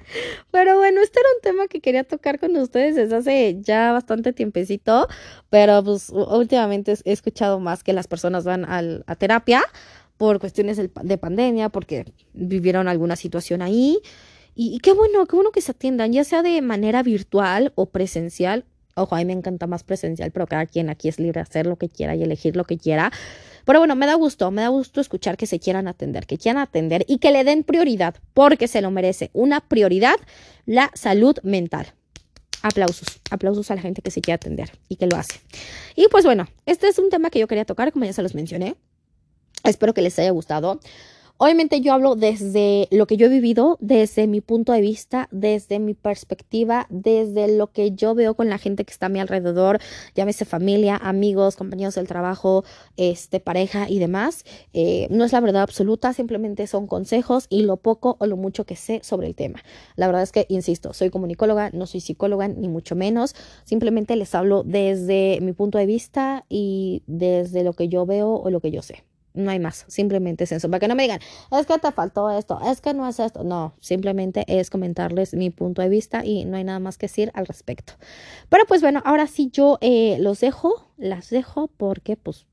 Pero 0.50 0.78
bueno, 0.78 1.02
este 1.02 1.20
era 1.20 1.28
un 1.36 1.42
tema 1.42 1.68
que 1.68 1.82
quería 1.82 2.02
tocar 2.04 2.40
con 2.40 2.56
ustedes 2.56 2.96
desde 2.96 3.14
hace 3.14 3.58
ya 3.60 3.92
bastante 3.92 4.32
tiempecito. 4.32 5.06
Pero 5.50 5.84
pues 5.84 6.08
últimamente 6.08 6.94
he 7.04 7.12
escuchado 7.12 7.60
más 7.60 7.84
que 7.84 7.92
las 7.92 8.06
personas 8.06 8.44
van 8.44 8.64
al, 8.64 9.04
a 9.06 9.16
terapia 9.16 9.62
por 10.16 10.40
cuestiones 10.40 10.78
de 10.78 11.18
pandemia, 11.18 11.68
porque 11.68 12.06
vivieron 12.32 12.88
alguna 12.88 13.16
situación 13.16 13.60
ahí. 13.60 13.98
Y, 14.54 14.74
y, 14.74 14.78
qué 14.78 14.94
bueno, 14.94 15.26
qué 15.26 15.36
bueno 15.36 15.50
que 15.50 15.60
se 15.60 15.72
atiendan, 15.72 16.14
ya 16.14 16.24
sea 16.24 16.42
de 16.42 16.62
manera 16.62 17.02
virtual 17.02 17.72
o 17.74 17.90
presencial. 17.90 18.64
Ojo, 18.94 19.14
a 19.14 19.18
mí 19.18 19.24
me 19.24 19.32
encanta 19.32 19.66
más 19.66 19.84
presencial, 19.84 20.30
pero 20.32 20.46
cada 20.46 20.66
quien 20.66 20.90
aquí 20.90 21.08
es 21.08 21.18
libre 21.18 21.38
de 21.38 21.40
hacer 21.40 21.66
lo 21.66 21.76
que 21.76 21.88
quiera 21.88 22.14
y 22.14 22.22
elegir 22.22 22.56
lo 22.56 22.64
que 22.64 22.76
quiera. 22.76 23.10
Pero 23.64 23.78
bueno, 23.78 23.96
me 23.96 24.06
da 24.06 24.14
gusto, 24.14 24.50
me 24.50 24.62
da 24.62 24.68
gusto 24.68 25.00
escuchar 25.00 25.36
que 25.36 25.46
se 25.46 25.60
quieran 25.60 25.88
atender, 25.88 26.26
que 26.26 26.36
quieran 26.36 26.60
atender 26.60 27.04
y 27.08 27.18
que 27.18 27.30
le 27.30 27.44
den 27.44 27.64
prioridad, 27.64 28.16
porque 28.34 28.68
se 28.68 28.80
lo 28.80 28.90
merece. 28.90 29.30
Una 29.32 29.60
prioridad, 29.60 30.16
la 30.66 30.90
salud 30.94 31.38
mental. 31.42 31.94
Aplausos, 32.62 33.20
aplausos 33.30 33.70
a 33.70 33.74
la 33.74 33.80
gente 33.80 34.02
que 34.02 34.10
se 34.10 34.20
quiere 34.20 34.36
atender 34.36 34.72
y 34.88 34.96
que 34.96 35.06
lo 35.06 35.16
hace. 35.16 35.40
Y 35.96 36.08
pues 36.08 36.24
bueno, 36.24 36.46
este 36.66 36.88
es 36.88 36.98
un 36.98 37.10
tema 37.10 37.30
que 37.30 37.38
yo 37.38 37.48
quería 37.48 37.64
tocar, 37.64 37.92
como 37.92 38.04
ya 38.04 38.12
se 38.12 38.22
los 38.22 38.34
mencioné. 38.34 38.76
Espero 39.64 39.94
que 39.94 40.02
les 40.02 40.18
haya 40.18 40.30
gustado. 40.30 40.80
Obviamente 41.44 41.80
yo 41.80 41.92
hablo 41.92 42.14
desde 42.14 42.86
lo 42.92 43.08
que 43.08 43.16
yo 43.16 43.26
he 43.26 43.28
vivido, 43.28 43.76
desde 43.80 44.28
mi 44.28 44.40
punto 44.40 44.72
de 44.72 44.80
vista, 44.80 45.26
desde 45.32 45.80
mi 45.80 45.92
perspectiva, 45.92 46.86
desde 46.88 47.56
lo 47.56 47.72
que 47.72 47.90
yo 47.90 48.14
veo 48.14 48.34
con 48.34 48.48
la 48.48 48.58
gente 48.58 48.84
que 48.84 48.92
está 48.92 49.06
a 49.06 49.08
mi 49.08 49.18
alrededor, 49.18 49.80
llámese 50.14 50.44
familia, 50.44 50.96
amigos, 51.02 51.56
compañeros 51.56 51.96
del 51.96 52.06
trabajo, 52.06 52.62
este, 52.96 53.40
pareja 53.40 53.90
y 53.90 53.98
demás. 53.98 54.44
Eh, 54.72 55.08
no 55.10 55.24
es 55.24 55.32
la 55.32 55.40
verdad 55.40 55.62
absoluta, 55.62 56.12
simplemente 56.12 56.68
son 56.68 56.86
consejos 56.86 57.46
y 57.48 57.62
lo 57.62 57.76
poco 57.76 58.16
o 58.20 58.26
lo 58.26 58.36
mucho 58.36 58.64
que 58.64 58.76
sé 58.76 59.00
sobre 59.02 59.26
el 59.26 59.34
tema. 59.34 59.64
La 59.96 60.06
verdad 60.06 60.22
es 60.22 60.30
que, 60.30 60.46
insisto, 60.48 60.92
soy 60.92 61.10
comunicóloga, 61.10 61.70
no 61.72 61.86
soy 61.86 62.02
psicóloga, 62.02 62.46
ni 62.46 62.68
mucho 62.68 62.94
menos. 62.94 63.34
Simplemente 63.64 64.14
les 64.14 64.32
hablo 64.36 64.62
desde 64.62 65.40
mi 65.42 65.54
punto 65.54 65.78
de 65.78 65.86
vista 65.86 66.46
y 66.48 67.02
desde 67.08 67.64
lo 67.64 67.72
que 67.72 67.88
yo 67.88 68.06
veo 68.06 68.32
o 68.34 68.48
lo 68.48 68.60
que 68.60 68.70
yo 68.70 68.80
sé. 68.80 69.02
No 69.34 69.50
hay 69.50 69.58
más, 69.58 69.84
simplemente 69.88 70.44
es 70.44 70.52
eso. 70.52 70.68
Para 70.68 70.80
que 70.80 70.88
no 70.88 70.94
me 70.94 71.04
digan, 71.04 71.20
es 71.50 71.66
que 71.66 71.78
te 71.78 71.90
faltó 71.92 72.30
esto, 72.30 72.60
es 72.64 72.80
que 72.80 72.92
no 72.92 73.08
es 73.08 73.18
esto. 73.18 73.44
No, 73.44 73.74
simplemente 73.80 74.44
es 74.46 74.68
comentarles 74.68 75.34
mi 75.34 75.50
punto 75.50 75.80
de 75.80 75.88
vista 75.88 76.24
y 76.24 76.44
no 76.44 76.56
hay 76.56 76.64
nada 76.64 76.78
más 76.80 76.98
que 76.98 77.06
decir 77.06 77.30
al 77.34 77.46
respecto. 77.46 77.94
Pero 78.48 78.64
pues 78.66 78.82
bueno, 78.82 79.00
ahora 79.04 79.26
sí 79.26 79.50
yo 79.50 79.78
eh, 79.80 80.16
los 80.20 80.40
dejo, 80.40 80.86
las 80.96 81.30
dejo 81.30 81.68
porque 81.68 82.16
pues 82.16 82.46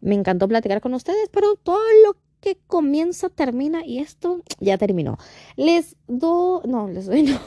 me 0.00 0.14
encantó 0.14 0.48
platicar 0.48 0.80
con 0.80 0.94
ustedes, 0.94 1.28
pero 1.30 1.56
todo 1.56 1.82
lo 2.04 2.16
que 2.40 2.56
comienza 2.66 3.28
termina 3.28 3.84
y 3.84 3.98
esto 3.98 4.42
ya 4.60 4.78
terminó. 4.78 5.18
Les 5.56 5.96
doy, 6.06 6.62
no, 6.66 6.88
les 6.88 7.06
doy, 7.06 7.22
no, 7.24 7.40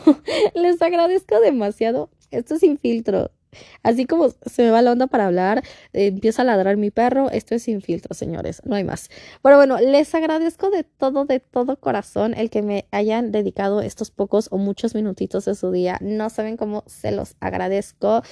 les 0.54 0.82
agradezco 0.82 1.40
demasiado. 1.40 2.10
Esto 2.30 2.58
sin 2.58 2.78
filtro. 2.78 3.32
Así 3.84 4.06
como 4.06 4.30
se 4.30 4.64
me 4.64 4.72
va 4.72 4.82
la 4.82 4.92
onda 4.92 5.08
para 5.08 5.28
hablar, 5.28 5.64
empieza 5.94 6.42
a 6.42 6.46
ladrar 6.46 6.78
mi 6.78 6.92
perro, 6.92 7.30
esto 7.30 7.56
es 7.56 7.64
sin 7.64 7.82
filtro, 7.82 8.14
señores, 8.14 8.62
no 8.66 8.76
hay 8.76 8.84
más. 8.84 9.10
Pero 9.42 9.58
bueno, 9.58 9.80
les 9.80 10.14
agradezco 10.16 10.70
de 10.70 10.84
todo, 10.84 11.26
de 11.26 11.40
todo 11.40 11.78
corazón 11.80 12.34
el 12.34 12.50
que 12.50 12.62
me 12.62 12.86
hayan 12.92 13.32
dedicado 13.32 13.82
estos 13.82 14.12
pocos 14.12 14.48
o 14.52 14.58
muchos 14.58 14.96
minutitos 14.96 15.46
de 15.46 15.56
su 15.56 15.72
día. 15.72 15.98
No 16.02 16.30
saben 16.30 16.58
cómo 16.58 16.84
se 16.88 17.12
los 17.12 17.36
agradezco. 17.40 18.24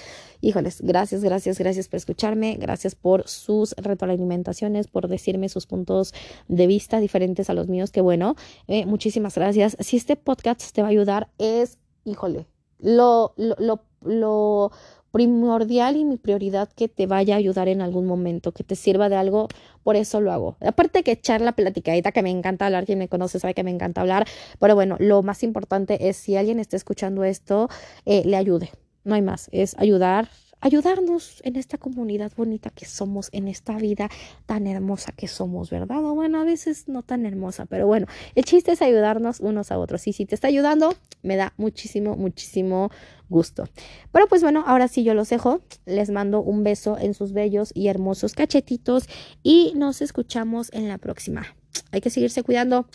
Híjoles, 0.42 0.82
gracias, 0.82 1.24
gracias, 1.24 1.60
gracias 1.60 1.88
por 1.88 1.98
escucharme, 1.98 2.56
gracias 2.60 2.96
por 2.96 3.28
sus 3.28 3.74
retroalimentaciones, 3.74 4.88
por 4.88 5.08
decirme 5.08 5.50
sus 5.50 5.68
puntos 5.68 6.14
de 6.48 6.68
vista 6.68 7.00
diferentes 7.00 7.50
a 7.50 7.54
los 7.54 7.68
míos, 7.68 7.92
que 7.92 8.02
bueno, 8.02 8.36
eh, 8.68 8.86
muchísimas 8.86 9.36
gracias. 9.36 9.76
Si 9.80 9.98
este 9.98 10.16
podcast 10.16 10.72
te 10.72 10.82
va 10.82 10.88
a 10.88 10.92
ayudar, 10.92 11.30
es, 11.38 11.78
híjole, 12.06 12.46
lo, 12.80 13.34
lo, 13.36 13.56
lo, 13.60 13.84
lo 14.02 14.72
primordial 15.12 15.96
y 15.96 16.06
mi 16.06 16.18
prioridad 16.18 16.70
que 16.70 16.88
te 16.88 17.08
vaya 17.08 17.36
a 17.36 17.38
ayudar 17.38 17.68
en 17.68 17.82
algún 17.82 18.06
momento, 18.06 18.52
que 18.52 18.64
te 18.64 18.76
sirva 18.76 19.10
de 19.10 19.16
algo, 19.16 19.48
por 19.84 19.96
eso 19.96 20.22
lo 20.22 20.32
hago. 20.32 20.58
Aparte 20.62 21.04
que 21.04 21.12
echar 21.12 21.42
la 21.42 21.54
platicadita, 21.54 22.12
que 22.12 22.22
me 22.22 22.30
encanta 22.30 22.66
hablar, 22.66 22.86
quien 22.86 23.00
me 23.00 23.08
conoce 23.08 23.40
sabe 23.40 23.54
que 23.54 23.64
me 23.64 23.72
encanta 23.72 24.02
hablar, 24.02 24.28
pero 24.60 24.76
bueno, 24.76 24.96
lo 25.00 25.24
más 25.24 25.44
importante 25.44 26.10
es 26.10 26.18
si 26.18 26.36
alguien 26.36 26.60
está 26.60 26.76
escuchando 26.76 27.24
esto, 27.24 27.70
eh, 28.06 28.24
le 28.26 28.38
ayude, 28.38 28.72
no 29.04 29.16
hay 29.16 29.22
más, 29.22 29.50
es 29.52 29.76
ayudar 29.78 30.30
ayudarnos 30.62 31.42
en 31.44 31.56
esta 31.56 31.78
comunidad 31.78 32.32
bonita 32.36 32.70
que 32.70 32.86
somos, 32.86 33.30
en 33.32 33.48
esta 33.48 33.78
vida 33.78 34.10
tan 34.46 34.68
hermosa 34.68 35.12
que 35.12 35.28
somos, 35.28 35.70
¿verdad? 35.70 36.04
O 36.04 36.16
bueno, 36.16 36.40
a 36.40 36.44
veces 36.44 36.88
no 36.88 37.04
tan 37.04 37.26
hermosa, 37.26 37.66
pero 37.66 37.88
bueno, 37.88 38.08
el 38.36 38.46
chiste 38.46 38.72
es 38.72 38.82
ayudarnos 38.82 39.40
unos 39.40 39.72
a 39.72 39.80
otros. 39.80 40.08
Y 40.08 40.14
si 40.14 40.26
te 40.26 40.36
está 40.36 40.48
ayudando, 40.48 40.96
me 41.24 41.36
da 41.36 41.54
muchísimo, 41.58 42.16
muchísimo 42.16 42.92
gusto. 43.30 43.66
Pero 44.12 44.28
pues 44.28 44.42
bueno, 44.42 44.64
ahora 44.66 44.88
sí 44.88 45.04
yo 45.04 45.14
los 45.14 45.30
dejo. 45.30 45.62
Les 45.86 46.10
mando 46.10 46.42
un 46.42 46.64
beso 46.64 46.98
en 46.98 47.14
sus 47.14 47.34
bellos 47.34 47.72
y 47.74 47.88
hermosos 47.88 48.34
cachetitos 48.34 49.08
y 49.44 49.74
nos 49.76 50.02
escuchamos 50.02 50.70
en 50.74 50.88
la 50.88 50.98
próxima. 50.98 51.46
Hay 51.92 52.02
que 52.02 52.10
seguirse 52.10 52.44
cuidando. 52.44 52.88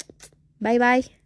Bye 0.59 0.79
bye. 0.79 1.24